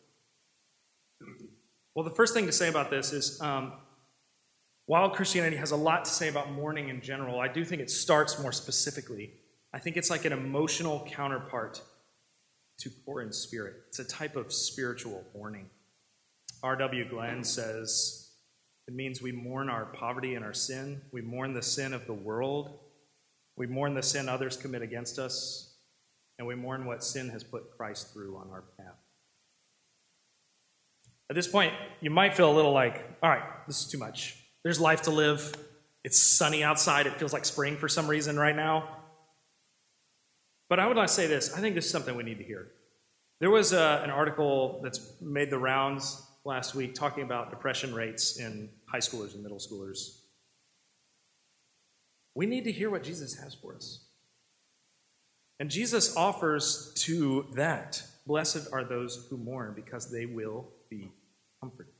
Well, 1.97 2.05
the 2.05 2.11
first 2.11 2.35
thing 2.35 2.45
to 2.45 2.53
say 2.53 2.69
about 2.69 2.91
this 2.91 3.15
is 3.15 3.41
um, 3.41 3.73
while 4.85 5.09
Christianity 5.09 5.57
has 5.57 5.71
a 5.71 5.77
lot 5.77 6.05
to 6.05 6.11
say 6.11 6.29
about 6.29 6.53
mourning 6.53 6.91
in 6.91 7.01
general, 7.01 7.41
I 7.41 7.49
do 7.49 7.65
think 7.65 7.81
it 7.81 7.91
starts 7.91 8.39
more 8.39 8.53
specifically. 8.53 9.33
I 9.73 9.79
think 9.79 9.97
it's 9.97 10.11
like 10.11 10.27
an 10.27 10.35
emotional 10.35 11.09
counterpart 11.11 11.81
to 12.81 12.91
poor 12.91 13.23
in 13.23 13.33
spirit. 13.33 13.77
It's 13.89 13.99
a 13.99 14.05
type 14.05 14.37
of 14.37 14.53
spiritual 14.53 15.25
mourning. 15.35 15.71
R.W. 16.63 17.09
Glenn 17.09 17.43
says 17.43 18.29
it 18.87 18.93
means 18.93 19.23
we 19.23 19.33
mourn 19.33 19.71
our 19.71 19.87
poverty 19.87 20.35
and 20.35 20.45
our 20.45 20.53
sin, 20.53 21.01
we 21.13 21.23
mourn 21.23 21.55
the 21.55 21.63
sin 21.63 21.95
of 21.95 22.07
the 22.07 22.13
world, 22.13 22.79
we 23.57 23.67
mourn 23.67 23.95
the 23.95 24.03
sin 24.03 24.29
others 24.29 24.59
commit 24.59 24.83
against 24.83 25.19
us, 25.19 25.79
and 26.39 26.47
we 26.47 26.57
mourn 26.57 26.85
what 26.85 27.03
sin 27.03 27.31
has 27.31 27.43
put 27.43 27.75
Christ 27.75 28.13
through 28.13 28.37
on 28.37 28.51
our 28.51 28.65
path. 28.77 29.06
At 31.29 31.35
this 31.35 31.49
point, 31.49 31.73
you 32.01 32.11
might 32.11 32.37
feel 32.37 32.51
a 32.51 32.55
little 32.55 32.73
like, 32.73 33.05
all 33.23 33.31
right, 33.31 33.43
this 33.67 33.81
is 33.81 33.91
too 33.91 33.99
much. 33.99 34.37
There's 34.62 34.81
life 34.81 35.03
to 35.03 35.11
live. 35.11 35.55
It's 36.05 36.21
sunny 36.21 36.62
outside. 36.62 37.07
It 37.07 37.15
feels 37.15 37.33
like 37.33 37.45
spring 37.45 37.77
for 37.77 37.89
some 37.89 38.07
reason 38.07 38.39
right 38.39 38.55
now. 38.55 38.89
But 40.69 40.81
I 40.81 40.87
would 40.87 40.97
like 40.97 41.09
to 41.09 41.12
say 41.12 41.27
this 41.27 41.57
I 41.57 41.61
think 41.61 41.75
this 41.75 41.87
is 41.87 41.91
something 41.91 42.17
we 42.17 42.23
need 42.23 42.39
to 42.39 42.45
hear. 42.45 42.69
There 43.41 43.51
was 43.51 43.73
a, 43.73 43.81
uh, 43.81 44.01
an 44.03 44.11
article 44.11 44.81
that's 44.83 45.21
made 45.21 45.51
the 45.51 45.59
rounds 45.59 46.23
last 46.45 46.75
week 46.75 46.95
talking 46.95 47.23
about 47.23 47.51
depression 47.51 47.93
rates 47.93 48.39
in 48.39 48.71
high 48.91 48.99
schoolers 48.99 49.35
and 49.35 49.43
middle 49.43 49.59
schoolers. 49.59 50.21
We 52.35 52.47
need 52.47 52.65
to 52.65 52.73
hear 52.73 52.89
what 52.89 53.03
Jesus 53.03 53.35
has 53.39 53.55
for 53.55 53.75
us. 53.75 54.07
And 55.59 55.71
Jesus 55.71 56.17
offers 56.17 56.93
to 57.05 57.47
that 57.55 58.03
Blessed 58.27 58.69
are 58.73 58.85
those 58.85 59.27
who 59.31 59.37
mourn 59.37 59.73
because 59.75 60.11
they 60.11 60.27
will 60.27 60.69
be 60.88 61.11
comforted. 61.61 61.92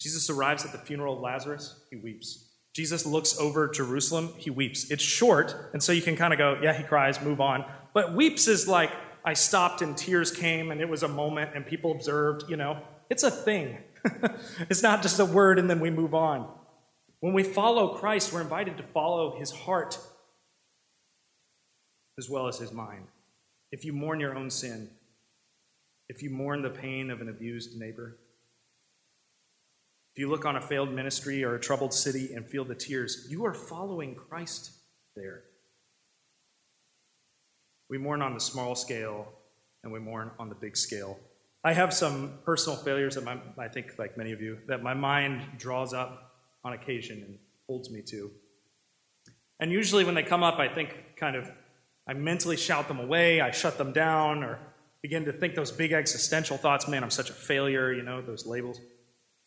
Jesus 0.00 0.28
arrives 0.30 0.64
at 0.64 0.72
the 0.72 0.78
funeral 0.78 1.14
of 1.14 1.20
Lazarus, 1.20 1.80
he 1.90 1.96
weeps. 1.96 2.50
Jesus 2.74 3.06
looks 3.06 3.38
over 3.38 3.68
Jerusalem, 3.68 4.34
he 4.36 4.50
weeps. 4.50 4.90
It's 4.90 5.02
short, 5.02 5.70
and 5.72 5.82
so 5.82 5.92
you 5.92 6.02
can 6.02 6.16
kind 6.16 6.32
of 6.32 6.38
go, 6.38 6.58
yeah, 6.60 6.72
he 6.72 6.82
cries, 6.82 7.20
move 7.22 7.40
on. 7.40 7.64
But 7.92 8.14
weeps 8.14 8.48
is 8.48 8.66
like, 8.66 8.90
I 9.24 9.32
stopped 9.32 9.80
and 9.80 9.96
tears 9.96 10.30
came 10.30 10.70
and 10.70 10.80
it 10.80 10.88
was 10.88 11.02
a 11.02 11.08
moment 11.08 11.52
and 11.54 11.64
people 11.64 11.92
observed, 11.92 12.50
you 12.50 12.56
know. 12.56 12.78
It's 13.08 13.22
a 13.22 13.30
thing. 13.30 13.78
it's 14.68 14.82
not 14.82 15.02
just 15.02 15.18
a 15.18 15.24
word 15.24 15.58
and 15.58 15.70
then 15.70 15.80
we 15.80 15.90
move 15.90 16.14
on. 16.14 16.50
When 17.20 17.32
we 17.32 17.42
follow 17.42 17.94
Christ, 17.94 18.32
we're 18.32 18.42
invited 18.42 18.76
to 18.76 18.82
follow 18.82 19.38
his 19.38 19.50
heart 19.50 19.98
as 22.18 22.28
well 22.28 22.48
as 22.48 22.58
his 22.58 22.70
mind. 22.70 23.06
If 23.72 23.84
you 23.84 23.94
mourn 23.94 24.20
your 24.20 24.36
own 24.36 24.50
sin, 24.50 24.90
if 26.08 26.22
you 26.22 26.30
mourn 26.30 26.62
the 26.62 26.70
pain 26.70 27.10
of 27.10 27.20
an 27.20 27.28
abused 27.28 27.78
neighbor, 27.78 28.18
if 30.14 30.20
you 30.20 30.30
look 30.30 30.44
on 30.44 30.56
a 30.56 30.60
failed 30.60 30.92
ministry 30.92 31.42
or 31.42 31.56
a 31.56 31.60
troubled 31.60 31.92
city 31.92 32.34
and 32.34 32.46
feel 32.46 32.64
the 32.64 32.74
tears, 32.74 33.26
you 33.28 33.44
are 33.44 33.54
following 33.54 34.14
Christ 34.14 34.72
there. 35.16 35.42
We 37.90 37.98
mourn 37.98 38.22
on 38.22 38.34
the 38.34 38.40
small 38.40 38.74
scale 38.74 39.32
and 39.82 39.92
we 39.92 39.98
mourn 39.98 40.30
on 40.38 40.48
the 40.48 40.54
big 40.54 40.76
scale. 40.76 41.18
I 41.64 41.72
have 41.72 41.92
some 41.92 42.38
personal 42.44 42.78
failures 42.78 43.14
that 43.14 43.24
my, 43.24 43.38
I 43.58 43.68
think, 43.68 43.98
like 43.98 44.16
many 44.16 44.32
of 44.32 44.40
you, 44.40 44.58
that 44.68 44.82
my 44.82 44.94
mind 44.94 45.42
draws 45.58 45.92
up 45.92 46.32
on 46.62 46.74
occasion 46.74 47.22
and 47.26 47.38
holds 47.66 47.90
me 47.90 48.02
to. 48.02 48.30
And 49.60 49.72
usually 49.72 50.04
when 50.04 50.14
they 50.14 50.22
come 50.22 50.42
up, 50.42 50.58
I 50.58 50.68
think 50.68 51.16
kind 51.16 51.36
of, 51.36 51.50
I 52.06 52.12
mentally 52.12 52.56
shout 52.56 52.86
them 52.86 53.00
away, 53.00 53.40
I 53.40 53.50
shut 53.50 53.78
them 53.78 53.92
down, 53.92 54.44
or 54.44 54.58
begin 55.04 55.26
to 55.26 55.32
think 55.34 55.54
those 55.54 55.70
big 55.70 55.92
existential 55.92 56.56
thoughts 56.56 56.88
man, 56.88 57.04
I'm 57.04 57.10
such 57.10 57.28
a 57.28 57.34
failure, 57.34 57.92
you 57.92 58.02
know, 58.02 58.22
those 58.22 58.46
labels. 58.46 58.80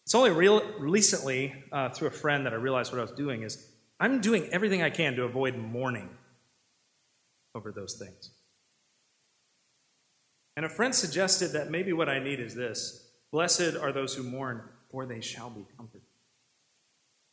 It's 0.05 0.13
only 0.13 0.29
real 0.29 0.61
recently, 0.77 1.63
uh, 1.71 1.89
through 1.89 2.09
a 2.09 2.11
friend, 2.11 2.45
that 2.45 2.53
I 2.53 2.57
realized 2.57 2.91
what 2.91 2.99
I 2.99 3.01
was 3.01 3.11
doing 3.13 3.41
is 3.41 3.67
I'm 3.99 4.21
doing 4.21 4.47
everything 4.51 4.83
I 4.83 4.91
can 4.91 5.15
to 5.15 5.23
avoid 5.23 5.57
mourning 5.57 6.09
over 7.55 7.71
those 7.71 7.95
things. 7.95 8.29
And 10.55 10.63
a 10.63 10.69
friend 10.69 10.93
suggested 10.93 11.53
that 11.53 11.71
maybe 11.71 11.91
what 11.91 12.07
I 12.07 12.19
need 12.19 12.39
is 12.39 12.53
this 12.53 13.09
Blessed 13.31 13.77
are 13.81 13.91
those 13.91 14.13
who 14.13 14.21
mourn, 14.21 14.61
for 14.91 15.07
they 15.07 15.21
shall 15.21 15.49
be 15.49 15.65
comforted. 15.75 16.05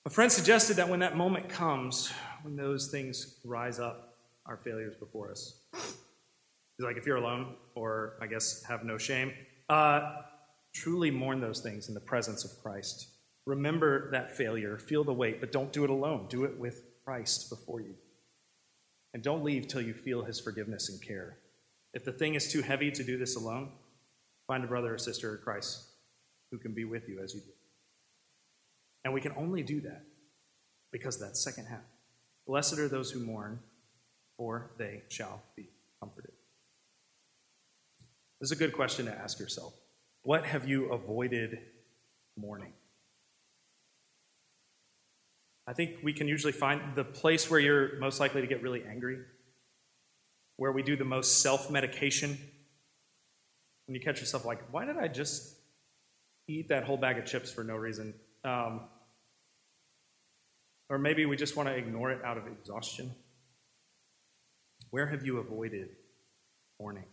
A 0.07 0.11
friend 0.11 0.33
suggested 0.33 0.79
that 0.79 0.89
when 0.89 1.01
that 1.01 1.15
moment 1.15 1.51
comes, 1.51 2.11
when 2.41 2.57
those 2.57 2.89
things 2.91 3.37
rise 3.45 3.79
up, 3.79 4.17
our 4.47 4.57
failures 4.57 4.95
before 4.99 5.31
us, 5.31 5.59
he's 6.77 6.85
like, 6.85 6.97
if 6.97 7.07
you're 7.07 7.17
alone, 7.17 7.55
or 7.75 8.15
I 8.21 8.27
guess 8.27 8.63
have 8.65 8.85
no 8.85 8.99
shame, 8.99 9.33
uh, 9.69 10.23
Truly 10.75 11.13
mourn 11.13 11.41
those 11.41 11.61
things 11.61 11.89
in 11.89 11.95
the 11.95 12.01
presence 12.01 12.45
of 12.45 12.63
Christ. 12.63 13.09
Remember 13.47 14.11
that 14.11 14.37
failure, 14.37 14.77
feel 14.77 15.05
the 15.05 15.13
weight, 15.13 15.41
but 15.41 15.53
don't 15.53 15.73
do 15.73 15.85
it 15.85 15.91
alone. 15.91 16.27
Do 16.29 16.45
it 16.45 16.59
with 16.59 16.83
Christ 17.05 17.49
before 17.49 17.81
you. 17.81 17.95
And 19.15 19.23
don't 19.23 19.45
leave 19.45 19.69
till 19.69 19.81
you 19.81 19.95
feel 19.95 20.25
his 20.25 20.41
forgiveness 20.41 20.89
and 20.89 21.01
care. 21.01 21.39
If 21.93 22.05
the 22.05 22.13
thing 22.13 22.35
is 22.35 22.51
too 22.51 22.63
heavy 22.63 22.91
to 22.91 23.05
do 23.05 23.17
this 23.17 23.37
alone, 23.37 23.71
find 24.49 24.65
a 24.65 24.67
brother 24.67 24.95
or 24.95 24.99
sister 24.99 25.37
in 25.37 25.43
Christ 25.43 25.85
who 26.51 26.59
can 26.59 26.75
be 26.75 26.85
with 26.85 27.09
you 27.09 27.21
as 27.23 27.35
you 27.35 27.41
do. 27.41 27.53
And 29.05 29.15
we 29.15 29.21
can 29.21 29.33
only 29.37 29.63
do 29.63 29.81
that 29.83 30.03
because 30.91 31.17
of 31.17 31.29
that 31.29 31.37
second 31.37 31.67
half. 31.67 31.85
Blessed 32.49 32.79
are 32.79 32.89
those 32.89 33.13
who 33.13 33.21
mourn, 33.21 33.61
for 34.37 34.73
they 34.77 35.03
shall 35.09 35.43
be 35.55 35.69
comforted. 36.01 36.34
This 38.45 38.53
is 38.53 38.59
a 38.59 38.63
good 38.63 38.75
question 38.75 39.07
to 39.07 39.11
ask 39.11 39.41
yourself. 39.41 39.73
What 40.23 40.45
have 40.45 40.69
you 40.69 40.93
avoided 40.93 41.61
mourning? 42.37 42.75
I 45.67 45.73
think 45.73 46.01
we 46.03 46.13
can 46.13 46.29
usually 46.29 46.53
find 46.53 46.95
the 46.95 47.05
place 47.05 47.51
where 47.51 47.59
you're 47.59 47.99
most 48.01 48.21
likely 48.21 48.43
to 48.43 48.47
get 48.47 48.63
really 48.63 48.85
angry, 48.87 49.17
where 50.59 50.73
we 50.73 50.83
do 50.83 50.95
the 50.95 51.07
most 51.07 51.41
self 51.41 51.71
medication. 51.71 52.37
When 53.87 53.95
you 53.95 54.01
catch 54.03 54.21
yourself 54.21 54.45
like, 54.45 54.61
why 54.71 54.85
did 54.85 54.99
I 54.99 55.09
just 55.09 55.57
eat 56.47 56.69
that 56.69 56.85
whole 56.85 56.99
bag 56.99 57.17
of 57.17 57.25
chips 57.25 57.51
for 57.51 57.65
no 57.65 57.77
reason? 57.77 58.13
Um, 58.45 58.83
or 60.91 60.99
maybe 60.99 61.25
we 61.25 61.39
just 61.39 61.57
want 61.57 61.71
to 61.71 61.75
ignore 61.75 62.13
it 62.13 62.23
out 62.23 62.37
of 62.37 62.47
exhaustion. 62.47 63.11
Where 64.91 65.07
have 65.07 65.25
you 65.25 65.39
avoided 65.39 65.89
mourning? 66.79 67.07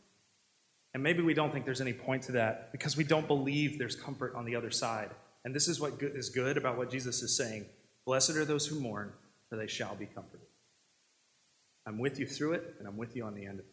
And 0.93 1.01
maybe 1.01 1.21
we 1.21 1.33
don't 1.33 1.53
think 1.53 1.65
there's 1.65 1.81
any 1.81 1.93
point 1.93 2.23
to 2.23 2.33
that 2.33 2.71
because 2.71 2.97
we 2.97 3.03
don't 3.03 3.27
believe 3.27 3.79
there's 3.79 3.95
comfort 3.95 4.35
on 4.35 4.45
the 4.45 4.55
other 4.55 4.71
side. 4.71 5.11
And 5.45 5.55
this 5.55 5.67
is 5.67 5.79
what 5.79 5.93
is 6.01 6.29
good 6.29 6.57
about 6.57 6.77
what 6.77 6.91
Jesus 6.91 7.21
is 7.21 7.35
saying 7.35 7.65
Blessed 8.05 8.31
are 8.31 8.45
those 8.45 8.65
who 8.65 8.79
mourn, 8.79 9.11
for 9.49 9.57
they 9.57 9.67
shall 9.67 9.95
be 9.95 10.07
comforted. 10.07 10.47
I'm 11.85 11.99
with 11.99 12.19
you 12.19 12.25
through 12.25 12.53
it, 12.53 12.75
and 12.79 12.87
I'm 12.87 12.97
with 12.97 13.15
you 13.15 13.23
on 13.23 13.35
the 13.35 13.45
end 13.45 13.59
of 13.59 13.65
it. 13.65 13.71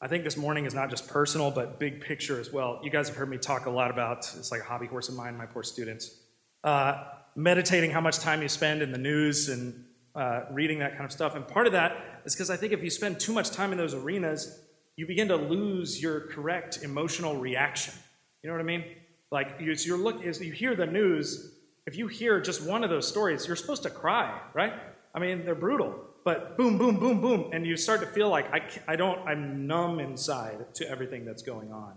I 0.00 0.08
think 0.08 0.24
this 0.24 0.38
morning 0.38 0.64
is 0.64 0.74
not 0.74 0.88
just 0.88 1.08
personal, 1.08 1.50
but 1.50 1.78
big 1.78 2.00
picture 2.00 2.40
as 2.40 2.50
well. 2.50 2.80
You 2.82 2.90
guys 2.90 3.08
have 3.08 3.18
heard 3.18 3.28
me 3.28 3.36
talk 3.36 3.66
a 3.66 3.70
lot 3.70 3.90
about 3.90 4.18
it's 4.38 4.50
like 4.50 4.62
a 4.62 4.64
hobby 4.64 4.86
horse 4.86 5.10
of 5.10 5.14
mine, 5.14 5.36
my 5.36 5.44
poor 5.44 5.62
students. 5.62 6.18
Uh, 6.64 7.04
meditating 7.36 7.90
how 7.90 8.00
much 8.00 8.18
time 8.18 8.40
you 8.40 8.48
spend 8.48 8.80
in 8.80 8.92
the 8.92 8.98
news 8.98 9.50
and 9.50 9.84
uh, 10.14 10.44
reading 10.50 10.78
that 10.78 10.92
kind 10.92 11.04
of 11.04 11.12
stuff. 11.12 11.34
And 11.34 11.46
part 11.46 11.66
of 11.66 11.74
that 11.74 11.96
is 12.24 12.34
because 12.34 12.50
I 12.50 12.56
think 12.56 12.72
if 12.72 12.82
you 12.82 12.90
spend 12.90 13.20
too 13.20 13.32
much 13.32 13.50
time 13.50 13.72
in 13.72 13.78
those 13.78 13.94
arenas, 13.94 14.60
you 14.96 15.06
begin 15.06 15.28
to 15.28 15.36
lose 15.36 16.02
your 16.02 16.20
correct 16.20 16.80
emotional 16.82 17.36
reaction. 17.36 17.94
You 18.42 18.48
know 18.48 18.54
what 18.54 18.60
I 18.60 18.64
mean? 18.64 18.84
Like 19.30 19.56
you, 19.60 19.74
you're 19.78 19.98
look, 19.98 20.22
you 20.24 20.52
hear 20.52 20.74
the 20.74 20.86
news, 20.86 21.54
if 21.86 21.96
you 21.96 22.06
hear 22.06 22.40
just 22.40 22.62
one 22.62 22.84
of 22.84 22.90
those 22.90 23.06
stories, 23.06 23.46
you're 23.46 23.56
supposed 23.56 23.82
to 23.84 23.90
cry, 23.90 24.40
right? 24.54 24.74
I 25.14 25.18
mean, 25.18 25.44
they're 25.44 25.54
brutal, 25.54 25.94
but 26.24 26.56
boom, 26.56 26.78
boom, 26.78 26.98
boom, 26.98 27.20
boom, 27.20 27.50
and 27.52 27.66
you 27.66 27.76
start 27.76 28.00
to 28.00 28.06
feel 28.06 28.28
like 28.28 28.52
I, 28.52 28.62
I 28.86 28.96
don't, 28.96 29.18
I'm 29.26 29.66
numb 29.66 30.00
inside 30.00 30.74
to 30.74 30.88
everything 30.88 31.24
that's 31.24 31.42
going 31.42 31.72
on. 31.72 31.94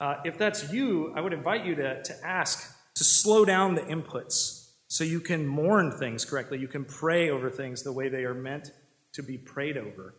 Uh, 0.00 0.16
if 0.24 0.36
that's 0.36 0.72
you, 0.72 1.12
I 1.14 1.20
would 1.20 1.32
invite 1.32 1.64
you 1.64 1.74
to, 1.76 2.02
to 2.02 2.26
ask 2.26 2.74
to 2.94 3.04
slow 3.04 3.44
down 3.44 3.74
the 3.74 3.82
inputs 3.82 4.70
so 4.88 5.04
you 5.04 5.20
can 5.20 5.46
mourn 5.46 5.92
things 5.92 6.24
correctly. 6.24 6.58
You 6.58 6.68
can 6.68 6.84
pray 6.84 7.30
over 7.30 7.50
things 7.50 7.82
the 7.82 7.92
way 7.92 8.08
they 8.08 8.24
are 8.24 8.34
meant 8.34 8.72
to 9.16 9.22
be 9.22 9.38
prayed 9.38 9.76
over. 9.76 10.14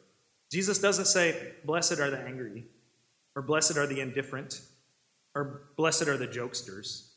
Jesus 0.51 0.79
doesn't 0.79 1.05
say, 1.05 1.53
Blessed 1.63 1.99
are 1.99 2.10
the 2.10 2.19
angry, 2.19 2.65
or 3.36 3.41
Blessed 3.41 3.77
are 3.77 3.86
the 3.86 4.01
indifferent, 4.01 4.62
or 5.36 5.69
Blessed 5.77 6.07
are 6.07 6.17
the 6.17 6.27
jokesters, 6.27 7.10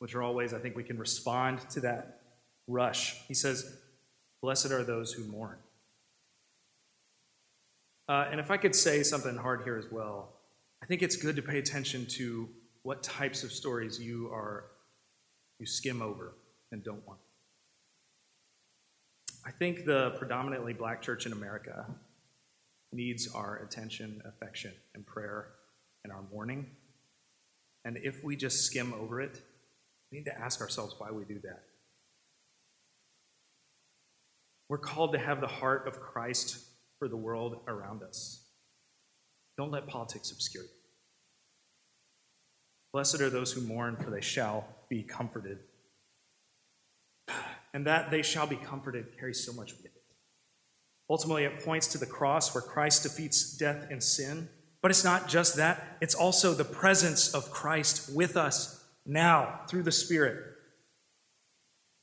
which 0.00 0.14
are 0.14 0.22
all 0.22 0.34
ways 0.34 0.52
I 0.52 0.58
think 0.58 0.76
we 0.76 0.82
can 0.82 0.98
respond 0.98 1.60
to 1.70 1.80
that 1.80 2.20
rush. 2.66 3.16
He 3.28 3.34
says, 3.34 3.78
Blessed 4.42 4.72
are 4.72 4.82
those 4.82 5.12
who 5.12 5.24
mourn. 5.24 5.58
Uh, 8.08 8.26
and 8.30 8.40
if 8.40 8.50
I 8.50 8.56
could 8.56 8.74
say 8.74 9.02
something 9.02 9.36
hard 9.36 9.62
here 9.62 9.76
as 9.76 9.86
well, 9.90 10.32
I 10.82 10.86
think 10.86 11.02
it's 11.02 11.16
good 11.16 11.36
to 11.36 11.42
pay 11.42 11.58
attention 11.58 12.06
to 12.10 12.48
what 12.82 13.02
types 13.02 13.42
of 13.42 13.52
stories 13.52 14.00
you 14.00 14.28
are 14.32 14.66
you 15.58 15.66
skim 15.66 16.02
over 16.02 16.34
and 16.72 16.84
don't 16.84 17.04
want. 17.06 17.18
I 19.46 19.52
think 19.52 19.84
the 19.84 20.10
predominantly 20.18 20.72
black 20.72 21.00
church 21.00 21.24
in 21.24 21.32
America 21.32 21.86
needs 22.92 23.32
our 23.32 23.58
attention, 23.58 24.20
affection, 24.24 24.72
and 24.94 25.06
prayer 25.06 25.50
and 26.02 26.12
our 26.12 26.22
mourning. 26.32 26.66
And 27.84 27.96
if 27.98 28.24
we 28.24 28.34
just 28.34 28.64
skim 28.64 28.92
over 28.92 29.20
it, 29.20 29.40
we 30.10 30.18
need 30.18 30.24
to 30.24 30.36
ask 30.36 30.60
ourselves 30.60 30.96
why 30.98 31.12
we 31.12 31.24
do 31.24 31.38
that. 31.44 31.62
We're 34.68 34.78
called 34.78 35.12
to 35.12 35.18
have 35.18 35.40
the 35.40 35.46
heart 35.46 35.86
of 35.86 36.00
Christ 36.00 36.58
for 36.98 37.06
the 37.06 37.16
world 37.16 37.60
around 37.68 38.02
us. 38.02 38.42
Don't 39.56 39.70
let 39.70 39.86
politics 39.86 40.32
obscure 40.32 40.64
you. 40.64 40.70
Blessed 42.92 43.20
are 43.20 43.30
those 43.30 43.52
who 43.52 43.60
mourn, 43.60 43.96
for 43.96 44.10
they 44.10 44.20
shall 44.20 44.66
be 44.88 45.04
comforted 45.04 45.60
and 47.76 47.86
that 47.86 48.10
they 48.10 48.22
shall 48.22 48.46
be 48.46 48.56
comforted 48.56 49.04
carries 49.20 49.44
so 49.44 49.52
much 49.52 49.76
with 49.76 49.84
it. 49.84 49.92
Ultimately, 51.10 51.44
it 51.44 51.62
points 51.62 51.86
to 51.88 51.98
the 51.98 52.06
cross 52.06 52.54
where 52.54 52.62
Christ 52.62 53.02
defeats 53.02 53.54
death 53.54 53.88
and 53.90 54.02
sin. 54.02 54.48
But 54.80 54.90
it's 54.90 55.04
not 55.04 55.28
just 55.28 55.56
that, 55.56 55.98
it's 56.00 56.14
also 56.14 56.54
the 56.54 56.64
presence 56.64 57.34
of 57.34 57.50
Christ 57.50 58.10
with 58.14 58.34
us 58.34 58.82
now 59.04 59.60
through 59.68 59.82
the 59.82 59.92
Spirit. 59.92 60.42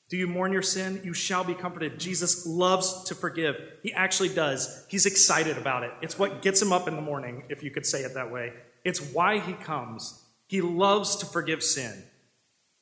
Do 0.09 0.17
you 0.17 0.27
mourn 0.27 0.53
your 0.53 0.61
sin? 0.61 1.01
You 1.03 1.15
shall 1.15 1.43
be 1.43 1.55
comforted. 1.55 1.99
Jesus 1.99 2.45
loves 2.45 3.05
to 3.05 3.15
forgive. 3.15 3.55
He 3.81 3.91
actually 3.93 4.29
does. 4.29 4.85
He's 4.89 5.07
excited 5.07 5.57
about 5.57 5.81
it. 5.81 5.91
It's 6.03 6.19
what 6.19 6.43
gets 6.43 6.61
him 6.61 6.71
up 6.71 6.87
in 6.87 6.95
the 6.95 7.01
morning, 7.01 7.45
if 7.49 7.63
you 7.63 7.71
could 7.71 7.87
say 7.87 8.01
it 8.01 8.13
that 8.13 8.31
way. 8.31 8.53
It's 8.85 9.01
why 9.01 9.39
he 9.39 9.53
comes. 9.53 10.23
He 10.45 10.61
loves 10.61 11.15
to 11.15 11.25
forgive 11.25 11.63
sin. 11.63 12.03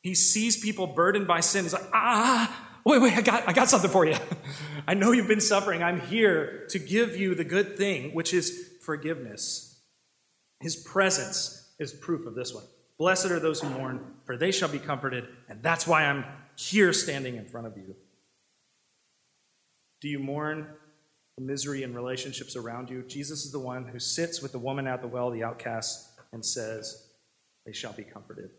He 0.01 0.13
sees 0.13 0.61
people 0.61 0.87
burdened 0.87 1.27
by 1.27 1.39
sin. 1.39 1.63
He's 1.63 1.71
like, 1.71 1.87
ah, 1.93 2.67
wait, 2.85 3.01
wait, 3.01 3.17
I 3.17 3.21
got, 3.21 3.47
I 3.47 3.53
got 3.53 3.69
something 3.69 3.89
for 3.89 4.05
you. 4.05 4.15
I 4.87 4.93
know 4.93 5.11
you've 5.11 5.27
been 5.27 5.41
suffering. 5.41 5.83
I'm 5.83 6.01
here 6.01 6.65
to 6.69 6.79
give 6.79 7.17
you 7.17 7.35
the 7.35 7.43
good 7.43 7.77
thing, 7.77 8.13
which 8.13 8.33
is 8.33 8.69
forgiveness. 8.81 9.79
His 10.59 10.75
presence 10.75 11.69
is 11.79 11.91
proof 11.91 12.25
of 12.25 12.35
this 12.35 12.53
one. 12.53 12.63
Blessed 12.97 13.31
are 13.31 13.39
those 13.39 13.61
who 13.61 13.69
mourn, 13.69 14.13
for 14.25 14.37
they 14.37 14.51
shall 14.51 14.69
be 14.69 14.79
comforted. 14.79 15.27
And 15.49 15.63
that's 15.63 15.87
why 15.87 16.05
I'm 16.05 16.23
here 16.55 16.93
standing 16.93 17.35
in 17.35 17.45
front 17.45 17.67
of 17.67 17.77
you. 17.77 17.95
Do 20.01 20.07
you 20.07 20.19
mourn 20.19 20.67
the 21.37 21.43
misery 21.43 21.83
and 21.83 21.95
relationships 21.95 22.55
around 22.55 22.89
you? 22.89 23.03
Jesus 23.03 23.45
is 23.45 23.51
the 23.51 23.59
one 23.59 23.87
who 23.87 23.99
sits 23.99 24.41
with 24.41 24.51
the 24.51 24.59
woman 24.59 24.87
at 24.87 25.01
the 25.01 25.07
well, 25.07 25.31
the 25.31 25.43
outcast, 25.43 26.09
and 26.31 26.45
says, 26.45 27.09
They 27.65 27.73
shall 27.73 27.93
be 27.93 28.03
comforted. 28.03 28.51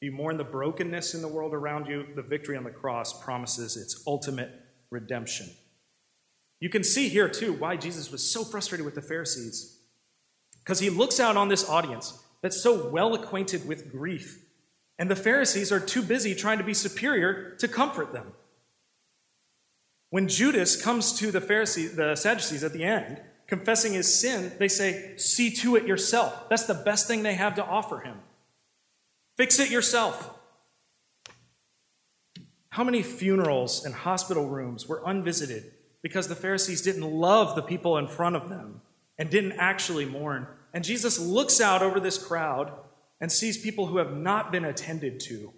You 0.00 0.12
mourn 0.12 0.36
the 0.36 0.44
brokenness 0.44 1.14
in 1.14 1.22
the 1.22 1.28
world 1.28 1.54
around 1.54 1.86
you? 1.86 2.06
The 2.14 2.22
victory 2.22 2.56
on 2.56 2.64
the 2.64 2.70
cross 2.70 3.20
promises 3.22 3.76
its 3.76 4.04
ultimate 4.06 4.50
redemption. 4.90 5.48
You 6.60 6.68
can 6.68 6.84
see 6.84 7.08
here, 7.08 7.28
too, 7.28 7.52
why 7.52 7.76
Jesus 7.76 8.10
was 8.10 8.28
so 8.28 8.44
frustrated 8.44 8.84
with 8.84 8.94
the 8.94 9.02
Pharisees. 9.02 9.78
Because 10.60 10.80
he 10.80 10.90
looks 10.90 11.18
out 11.18 11.36
on 11.36 11.48
this 11.48 11.68
audience 11.68 12.22
that's 12.42 12.62
so 12.62 12.88
well 12.88 13.14
acquainted 13.14 13.66
with 13.66 13.90
grief, 13.90 14.44
and 14.98 15.10
the 15.10 15.16
Pharisees 15.16 15.72
are 15.72 15.80
too 15.80 16.02
busy 16.02 16.34
trying 16.34 16.58
to 16.58 16.64
be 16.64 16.74
superior 16.74 17.56
to 17.56 17.68
comfort 17.68 18.12
them. 18.12 18.32
When 20.10 20.28
Judas 20.28 20.80
comes 20.80 21.12
to 21.18 21.30
the 21.30 21.40
Pharisees, 21.40 21.96
the 21.96 22.16
Sadducees 22.16 22.64
at 22.64 22.72
the 22.72 22.84
end, 22.84 23.20
confessing 23.46 23.92
his 23.92 24.20
sin, 24.20 24.52
they 24.58 24.68
say, 24.68 25.16
See 25.16 25.50
to 25.56 25.76
it 25.76 25.86
yourself. 25.86 26.48
That's 26.48 26.64
the 26.64 26.74
best 26.74 27.06
thing 27.06 27.22
they 27.22 27.34
have 27.34 27.54
to 27.56 27.64
offer 27.64 28.00
him. 28.00 28.16
Fix 29.38 29.58
it 29.58 29.70
yourself. 29.70 30.38
How 32.68 32.84
many 32.84 33.02
funerals 33.02 33.86
and 33.86 33.94
hospital 33.94 34.46
rooms 34.46 34.86
were 34.86 35.02
unvisited 35.06 35.72
because 36.02 36.28
the 36.28 36.34
Pharisees 36.34 36.82
didn't 36.82 37.10
love 37.10 37.56
the 37.56 37.62
people 37.62 37.96
in 37.96 38.06
front 38.06 38.36
of 38.36 38.50
them 38.50 38.82
and 39.16 39.30
didn't 39.30 39.52
actually 39.52 40.04
mourn? 40.04 40.46
And 40.74 40.84
Jesus 40.84 41.18
looks 41.18 41.58
out 41.58 41.80
over 41.80 41.98
this 41.98 42.22
crowd 42.22 42.70
and 43.18 43.32
sees 43.32 43.56
people 43.56 43.86
who 43.86 43.96
have 43.96 44.14
not 44.14 44.52
been 44.52 44.66
attended 44.66 45.18
to 45.20 45.54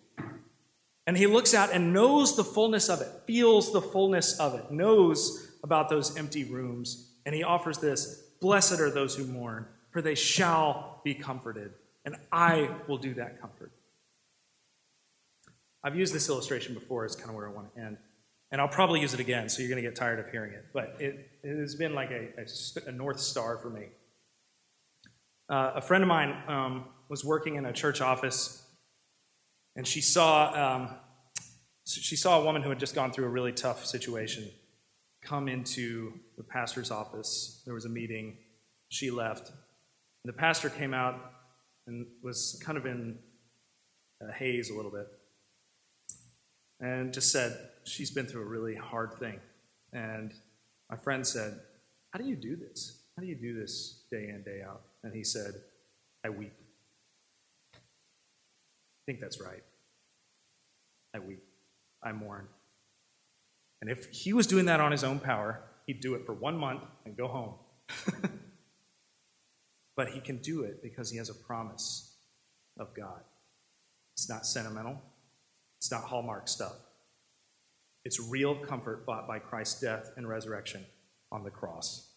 and 1.11 1.17
he 1.17 1.27
looks 1.27 1.55
out 1.55 1.73
and 1.73 1.93
knows 1.93 2.37
the 2.37 2.45
fullness 2.45 2.89
of 2.89 3.01
it, 3.01 3.09
feels 3.27 3.73
the 3.73 3.83
fullness 3.83 4.39
of 4.39 4.55
it, 4.55 4.71
knows 4.71 5.57
about 5.65 5.89
those 5.89 6.17
empty 6.17 6.45
rooms. 6.45 7.15
And 7.27 7.35
he 7.35 7.43
offers 7.43 7.79
this 7.79 8.23
Blessed 8.41 8.79
are 8.79 8.93
those 8.93 9.17
who 9.17 9.25
mourn, 9.25 9.67
for 9.91 10.01
they 10.01 10.15
shall 10.15 11.01
be 11.03 11.15
comforted. 11.15 11.73
And 12.05 12.17
I 12.33 12.71
will 12.89 12.99
do 12.99 13.15
that 13.15 13.41
comfort. 13.41 13.73
I've 15.83 15.97
used 15.97 16.15
this 16.15 16.29
illustration 16.29 16.75
before, 16.75 17.05
it's 17.05 17.17
kind 17.17 17.31
of 17.31 17.37
where 17.37 17.49
I 17.49 17.53
want 17.53 17.75
to 17.75 17.81
end. 17.81 17.97
And 18.53 18.61
I'll 18.61 18.69
probably 18.69 19.01
use 19.01 19.15
it 19.15 19.21
again, 19.21 19.49
so 19.49 19.63
you're 19.63 19.71
going 19.71 19.83
to 19.83 19.89
get 19.89 19.97
tired 19.97 20.19
of 20.19 20.31
hearing 20.31 20.53
it. 20.53 20.67
But 20.73 20.97
it, 20.99 21.31
it 21.43 21.59
has 21.59 21.75
been 21.75 21.95
like 21.95 22.11
a, 22.11 22.29
a, 22.39 22.89
a 22.89 22.93
North 22.93 23.21
Star 23.21 23.59
for 23.59 23.71
me. 23.71 23.87
Uh, 25.49 25.73
a 25.77 25.81
friend 25.81 26.03
of 26.03 26.09
mine 26.09 26.37
um, 26.49 26.85
was 27.09 27.25
working 27.25 27.57
in 27.57 27.67
a 27.67 27.73
church 27.73 28.01
office 28.01 28.65
and 29.77 29.87
she 29.87 30.01
saw, 30.01 30.77
um, 30.77 30.97
she 31.85 32.17
saw 32.17 32.41
a 32.41 32.45
woman 32.45 32.63
who 32.63 32.69
had 32.69 32.79
just 32.79 32.95
gone 32.95 33.13
through 33.13 33.27
a 33.27 33.31
really 33.31 33.53
tough 33.53 33.87
situation 33.87 34.49
come 35.23 35.49
into 35.49 36.13
the 36.37 36.43
pastor's 36.43 36.91
office. 36.91 37.63
There 37.65 37.75
was 37.75 37.85
a 37.85 37.89
meeting. 37.89 38.39
She 38.89 39.11
left. 39.11 39.53
The 40.25 40.33
pastor 40.33 40.71
came 40.71 40.95
out 40.95 41.33
and 41.91 42.07
was 42.23 42.61
kind 42.65 42.79
of 42.79 42.87
in 42.87 43.19
a 44.23 44.33
haze 44.33 44.71
a 44.71 44.75
little 44.75 44.91
bit 44.91 45.09
and 46.81 47.13
just 47.13 47.31
said, 47.31 47.59
She's 47.85 48.11
been 48.11 48.27
through 48.27 48.43
a 48.43 48.47
really 48.47 48.77
hard 48.77 49.15
thing. 49.15 49.41
And 49.93 50.33
my 50.89 50.97
friend 50.97 51.27
said, 51.27 51.59
How 52.13 52.21
do 52.21 52.27
you 52.27 52.37
do 52.37 52.57
this? 52.57 53.03
How 53.17 53.23
do 53.23 53.29
you 53.29 53.35
do 53.35 53.59
this 53.59 54.05
day 54.11 54.29
in, 54.29 54.43
day 54.43 54.63
out? 54.67 54.83
And 55.03 55.15
he 55.15 55.25
said, 55.25 55.55
I 56.25 56.31
weep 56.31 56.53
I 57.75 59.13
think 59.13 59.21
that's 59.21 59.41
right. 59.41 59.65
I 61.15 61.19
weep. 61.19 61.43
I 62.03 62.13
mourn. 62.13 62.47
And 63.81 63.91
if 63.91 64.09
he 64.11 64.33
was 64.33 64.47
doing 64.47 64.67
that 64.67 64.79
on 64.79 64.93
his 64.93 65.03
own 65.03 65.19
power, 65.19 65.63
he'd 65.87 66.01
do 66.01 66.15
it 66.15 66.25
for 66.27 66.35
one 66.35 66.57
month 66.57 66.85
and 67.05 67.17
go 67.17 67.27
home. 67.27 67.55
but 70.01 70.09
he 70.09 70.21
can 70.21 70.39
do 70.39 70.63
it 70.63 70.83
because 70.83 71.11
he 71.11 71.19
has 71.19 71.29
a 71.29 71.35
promise 71.35 72.15
of 72.79 72.95
God. 72.95 73.21
It's 74.15 74.31
not 74.31 74.47
sentimental, 74.47 74.99
it's 75.77 75.91
not 75.91 76.05
Hallmark 76.05 76.49
stuff. 76.49 76.73
It's 78.07 78.19
real 78.19 78.55
comfort 78.55 79.05
bought 79.05 79.29
by 79.29 79.41
Christ's 79.41 79.79
death 79.79 80.13
and 80.17 80.27
resurrection 80.27 80.87
on 81.31 81.45
the 81.45 81.51
cross. 81.51 82.09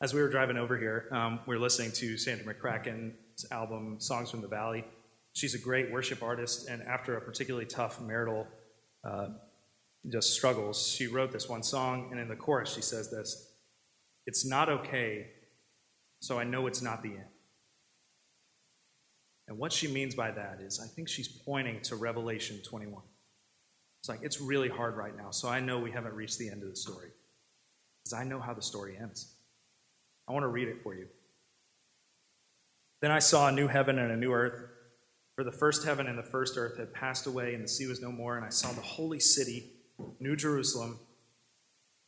As 0.00 0.14
we 0.14 0.22
were 0.22 0.30
driving 0.30 0.56
over 0.56 0.78
here, 0.78 1.08
um, 1.12 1.40
we 1.44 1.54
were 1.54 1.60
listening 1.60 1.92
to 1.92 2.16
Sandra 2.16 2.54
McCracken's 2.54 3.44
album, 3.50 4.00
Songs 4.00 4.30
from 4.30 4.40
the 4.40 4.48
Valley. 4.48 4.82
She's 5.34 5.54
a 5.54 5.58
great 5.58 5.92
worship 5.92 6.22
artist, 6.22 6.70
and 6.70 6.80
after 6.84 7.18
a 7.18 7.20
particularly 7.20 7.66
tough 7.66 8.00
marital 8.00 8.46
uh, 9.04 9.28
just 10.08 10.32
struggles, 10.32 10.88
she 10.88 11.06
wrote 11.06 11.32
this 11.32 11.50
one 11.50 11.62
song, 11.62 12.08
and 12.12 12.18
in 12.18 12.28
the 12.28 12.36
chorus 12.36 12.72
she 12.72 12.80
says 12.80 13.10
this 13.10 13.50
It's 14.24 14.46
not 14.46 14.70
okay, 14.70 15.32
so 16.26 16.40
I 16.40 16.44
know 16.44 16.66
it's 16.66 16.82
not 16.82 17.04
the 17.04 17.10
end. 17.10 17.30
And 19.46 19.58
what 19.58 19.72
she 19.72 19.86
means 19.86 20.16
by 20.16 20.32
that 20.32 20.58
is, 20.60 20.80
I 20.80 20.88
think 20.88 21.08
she's 21.08 21.28
pointing 21.28 21.80
to 21.82 21.94
Revelation 21.94 22.60
21. 22.64 23.00
It's 24.00 24.08
like, 24.08 24.20
it's 24.22 24.40
really 24.40 24.68
hard 24.68 24.96
right 24.96 25.16
now, 25.16 25.30
so 25.30 25.48
I 25.48 25.60
know 25.60 25.78
we 25.78 25.92
haven't 25.92 26.14
reached 26.14 26.38
the 26.38 26.50
end 26.50 26.64
of 26.64 26.68
the 26.68 26.74
story. 26.74 27.10
Because 28.02 28.20
I 28.20 28.24
know 28.24 28.40
how 28.40 28.54
the 28.54 28.62
story 28.62 28.96
ends. 29.00 29.36
I 30.28 30.32
want 30.32 30.42
to 30.42 30.48
read 30.48 30.66
it 30.66 30.82
for 30.82 30.96
you. 30.96 31.06
Then 33.02 33.12
I 33.12 33.20
saw 33.20 33.46
a 33.46 33.52
new 33.52 33.68
heaven 33.68 34.00
and 34.00 34.10
a 34.10 34.16
new 34.16 34.32
earth. 34.32 34.64
For 35.36 35.44
the 35.44 35.52
first 35.52 35.84
heaven 35.84 36.08
and 36.08 36.18
the 36.18 36.24
first 36.24 36.56
earth 36.56 36.76
had 36.76 36.92
passed 36.92 37.28
away, 37.28 37.54
and 37.54 37.62
the 37.62 37.68
sea 37.68 37.86
was 37.86 38.02
no 38.02 38.10
more. 38.10 38.36
And 38.36 38.44
I 38.44 38.48
saw 38.48 38.72
the 38.72 38.80
holy 38.80 39.20
city, 39.20 39.70
New 40.18 40.34
Jerusalem, 40.34 40.98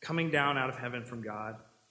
coming 0.01 0.29
down 0.29 0.57
out 0.57 0.69
of 0.69 0.77
heaven 0.77 1.05
from 1.05 1.21
God, 1.21 1.55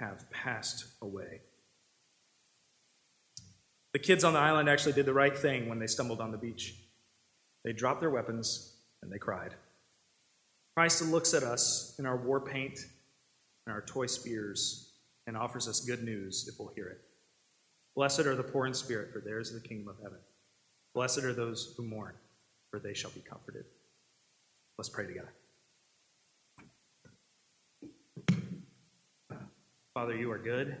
have 0.00 0.28
passed 0.30 0.86
away. 1.00 1.42
The 3.92 3.98
kids 3.98 4.24
on 4.24 4.32
the 4.32 4.38
island 4.38 4.68
actually 4.68 4.92
did 4.92 5.06
the 5.06 5.14
right 5.14 5.36
thing 5.36 5.68
when 5.68 5.78
they 5.78 5.86
stumbled 5.86 6.20
on 6.20 6.32
the 6.32 6.38
beach. 6.38 6.74
They 7.64 7.72
dropped 7.72 8.00
their 8.00 8.10
weapons 8.10 8.74
and 9.02 9.12
they 9.12 9.18
cried. 9.18 9.54
Christ 10.76 11.02
looks 11.02 11.34
at 11.34 11.42
us 11.42 11.94
in 11.98 12.06
our 12.06 12.16
war 12.16 12.40
paint 12.40 12.78
and 13.66 13.74
our 13.74 13.82
toy 13.82 14.06
spears 14.06 14.92
and 15.26 15.36
offers 15.36 15.68
us 15.68 15.84
good 15.84 16.02
news 16.02 16.48
if 16.52 16.58
we'll 16.58 16.72
hear 16.74 16.88
it. 16.88 17.00
Blessed 17.94 18.20
are 18.20 18.36
the 18.36 18.42
poor 18.42 18.66
in 18.66 18.74
spirit, 18.74 19.12
for 19.12 19.20
theirs 19.20 19.50
is 19.50 19.60
the 19.60 19.68
kingdom 19.68 19.88
of 19.88 19.96
heaven. 20.02 20.18
Blessed 20.94 21.24
are 21.24 21.34
those 21.34 21.74
who 21.76 21.82
mourn 21.82 22.14
for 22.70 22.78
they 22.78 22.94
shall 22.94 23.10
be 23.10 23.20
comforted. 23.20 23.64
Let's 24.78 24.88
pray 24.88 25.06
together. 25.06 25.32
Father, 30.00 30.16
you 30.16 30.32
are 30.32 30.38
good. 30.38 30.78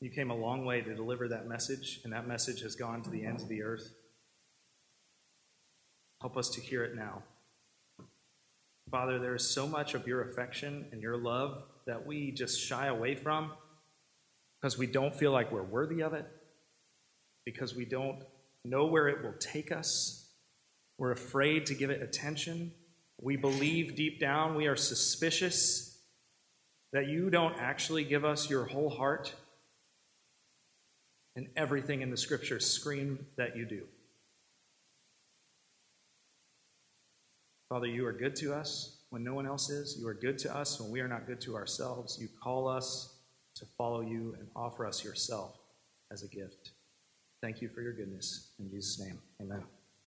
You 0.00 0.08
came 0.08 0.30
a 0.30 0.36
long 0.36 0.64
way 0.64 0.82
to 0.82 0.94
deliver 0.94 1.26
that 1.26 1.48
message, 1.48 1.98
and 2.04 2.12
that 2.12 2.28
message 2.28 2.60
has 2.60 2.76
gone 2.76 3.02
to 3.02 3.10
the 3.10 3.26
ends 3.26 3.42
of 3.42 3.48
the 3.48 3.64
earth. 3.64 3.92
Help 6.20 6.36
us 6.36 6.48
to 6.50 6.60
hear 6.60 6.84
it 6.84 6.94
now. 6.94 7.24
Father, 8.92 9.18
there 9.18 9.34
is 9.34 9.50
so 9.50 9.66
much 9.66 9.94
of 9.94 10.06
your 10.06 10.22
affection 10.30 10.86
and 10.92 11.02
your 11.02 11.16
love 11.16 11.64
that 11.88 12.06
we 12.06 12.30
just 12.30 12.60
shy 12.60 12.86
away 12.86 13.16
from 13.16 13.50
because 14.60 14.78
we 14.78 14.86
don't 14.86 15.16
feel 15.16 15.32
like 15.32 15.50
we're 15.50 15.64
worthy 15.64 16.04
of 16.04 16.14
it, 16.14 16.30
because 17.44 17.74
we 17.74 17.84
don't 17.84 18.22
know 18.64 18.86
where 18.86 19.08
it 19.08 19.24
will 19.24 19.34
take 19.40 19.72
us. 19.72 20.30
We're 20.98 21.10
afraid 21.10 21.66
to 21.66 21.74
give 21.74 21.90
it 21.90 22.00
attention. 22.00 22.70
We 23.20 23.34
believe 23.34 23.96
deep 23.96 24.20
down, 24.20 24.54
we 24.54 24.68
are 24.68 24.76
suspicious 24.76 25.89
that 26.92 27.06
you 27.06 27.30
don't 27.30 27.56
actually 27.58 28.04
give 28.04 28.24
us 28.24 28.50
your 28.50 28.64
whole 28.64 28.90
heart. 28.90 29.34
And 31.36 31.48
everything 31.56 32.02
in 32.02 32.10
the 32.10 32.16
scriptures 32.16 32.66
scream 32.66 33.26
that 33.36 33.56
you 33.56 33.64
do. 33.64 33.82
Father, 37.68 37.86
you 37.86 38.04
are 38.04 38.12
good 38.12 38.34
to 38.36 38.52
us 38.52 38.98
when 39.10 39.22
no 39.22 39.34
one 39.34 39.46
else 39.46 39.70
is. 39.70 39.96
You 39.98 40.08
are 40.08 40.14
good 40.14 40.38
to 40.38 40.54
us 40.54 40.80
when 40.80 40.90
we 40.90 41.00
are 41.00 41.06
not 41.06 41.26
good 41.26 41.40
to 41.42 41.54
ourselves. 41.54 42.18
You 42.20 42.28
call 42.42 42.66
us 42.66 43.14
to 43.54 43.64
follow 43.78 44.00
you 44.00 44.34
and 44.38 44.48
offer 44.56 44.84
us 44.84 45.04
yourself 45.04 45.56
as 46.10 46.24
a 46.24 46.28
gift. 46.28 46.72
Thank 47.40 47.62
you 47.62 47.68
for 47.68 47.80
your 47.80 47.92
goodness. 47.92 48.50
In 48.58 48.68
Jesus' 48.68 48.98
name, 48.98 49.20
amen. 49.40 49.62